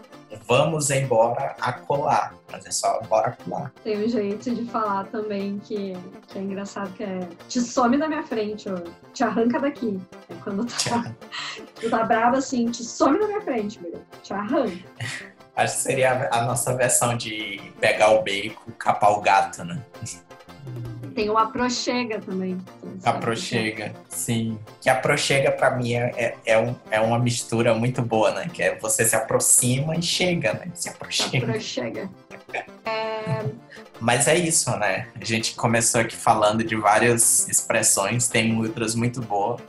[0.47, 3.71] vamos embora acolar, mas é só bora colar.
[3.83, 5.93] Tem um jeito de falar também que,
[6.27, 8.81] que é engraçado, que é te some da minha frente, ou
[9.13, 9.99] te arranca daqui.
[10.29, 11.13] É quando tá,
[11.75, 14.77] tu tá bravo assim, te some da minha frente, meu, te arranca.
[15.55, 19.83] Acho que seria a nossa versão de pegar o bacon, capar o gato, né?
[21.15, 22.59] Tem o aprochega também.
[23.03, 24.57] Aprochega, sim.
[24.81, 28.49] Que aprochega para mim é, é, é, um, é uma mistura muito boa, né?
[28.51, 30.67] Que é você se aproxima e chega, né?
[30.73, 31.45] Se aproxima.
[31.45, 32.09] Aprochega.
[32.53, 32.65] é...
[33.99, 35.07] Mas é isso, né?
[35.19, 39.61] A gente começou aqui falando de várias expressões, tem outras muito boas.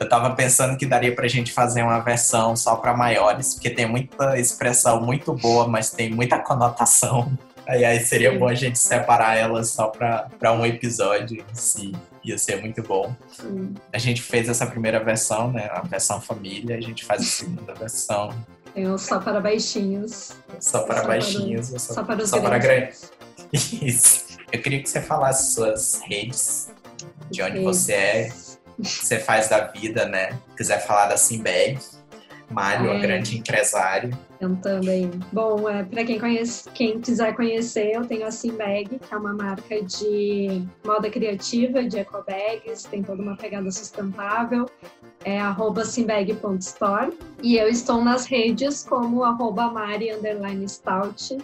[0.00, 3.86] Eu tava pensando que daria pra gente fazer uma versão só para maiores, porque tem
[3.86, 7.32] muita expressão muito boa, mas tem muita conotação.
[7.66, 8.38] Aí, aí seria Sim.
[8.38, 11.92] bom a gente separar elas só para um episódio em si.
[12.24, 13.14] Ia ser muito bom.
[13.30, 13.74] Sim.
[13.92, 15.68] A gente fez essa primeira versão, né?
[15.72, 18.34] A versão família, a gente faz a segunda versão.
[18.74, 20.32] Eu só para baixinhos.
[20.60, 21.70] Só para só baixinhos.
[21.70, 23.12] Para, só, só para os só para grandes.
[23.52, 24.26] Isso.
[24.52, 26.70] Eu queria que você falasse suas redes,
[27.30, 27.64] de onde redes.
[27.64, 28.32] você é,
[28.78, 30.30] o que você faz da vida, né?
[30.50, 31.78] Se quiser falar da Simbag,
[32.50, 32.98] Mário, é.
[32.98, 34.16] grande empresário.
[34.40, 35.10] Eu também.
[35.32, 39.34] Bom, é, para quem, conhece, quem quiser conhecer, eu tenho a Simbag, que é uma
[39.34, 44.68] marca de moda criativa, de ecobags, tem toda uma pegada sustentável.
[45.24, 47.12] É arroba simbag.store.
[47.42, 50.08] E eu estou nas redes como arroba mari
[50.68, 51.38] stout.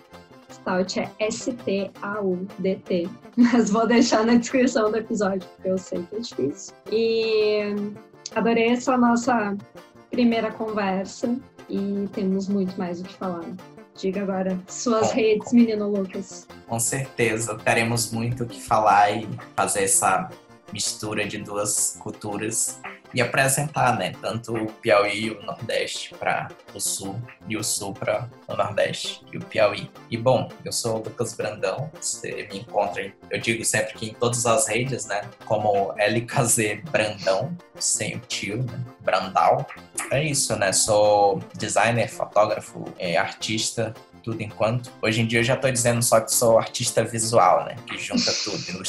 [0.51, 3.09] Stout é S-T-A-U-D-T.
[3.37, 6.75] Mas vou deixar na descrição do episódio, porque eu sei que é difícil.
[6.91, 7.75] E
[8.35, 9.57] adorei essa nossa
[10.15, 11.37] primeira conversa
[11.69, 13.45] e temos muito mais o que falar.
[13.97, 16.47] Diga agora suas redes, menino Lucas.
[16.69, 20.31] Com certeza, teremos muito o que falar e fazer essa
[20.73, 22.81] mistura de duas culturas
[23.15, 27.17] e apresentar, né, tanto o Piauí e o Nordeste para o Sul
[27.49, 29.89] e o Sul para o Nordeste e o Piauí.
[30.11, 34.15] E bom, eu sou o Lucas Brandão, você me encontra, eu digo sempre que em
[34.15, 39.65] todas as redes, né, como LKZ Brandão, sem o tio, né, Brandal.
[40.11, 43.95] É isso, né, sou designer, fotógrafo, é, artista,
[44.25, 44.91] tudo enquanto.
[45.03, 47.77] Hoje em dia eu já estou dizendo só que sou artista visual, né?
[47.87, 48.83] Que junta tudo.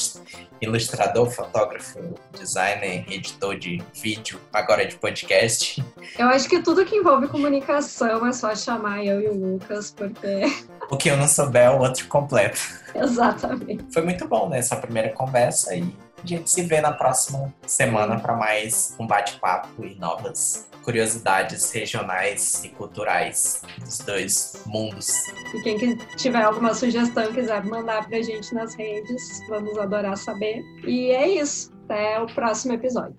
[0.61, 1.99] Ilustrador, fotógrafo,
[2.39, 5.83] designer, editor de vídeo, agora de podcast.
[6.17, 10.45] Eu acho que tudo que envolve comunicação é só chamar eu e o Lucas, porque.
[10.87, 12.59] O que eu não souber, o outro completo.
[12.93, 13.83] Exatamente.
[13.91, 14.59] Foi muito bom, né?
[14.59, 15.83] Essa primeira conversa e
[16.25, 22.63] a gente se vê na próxima semana para mais um bate-papo e novas curiosidades regionais
[22.63, 25.07] e culturais dos dois mundos.
[25.53, 30.63] E quem tiver alguma sugestão, quiser mandar pra gente nas redes, vamos adorar saber.
[30.83, 31.71] E é isso.
[31.85, 33.15] Até o próximo episódio.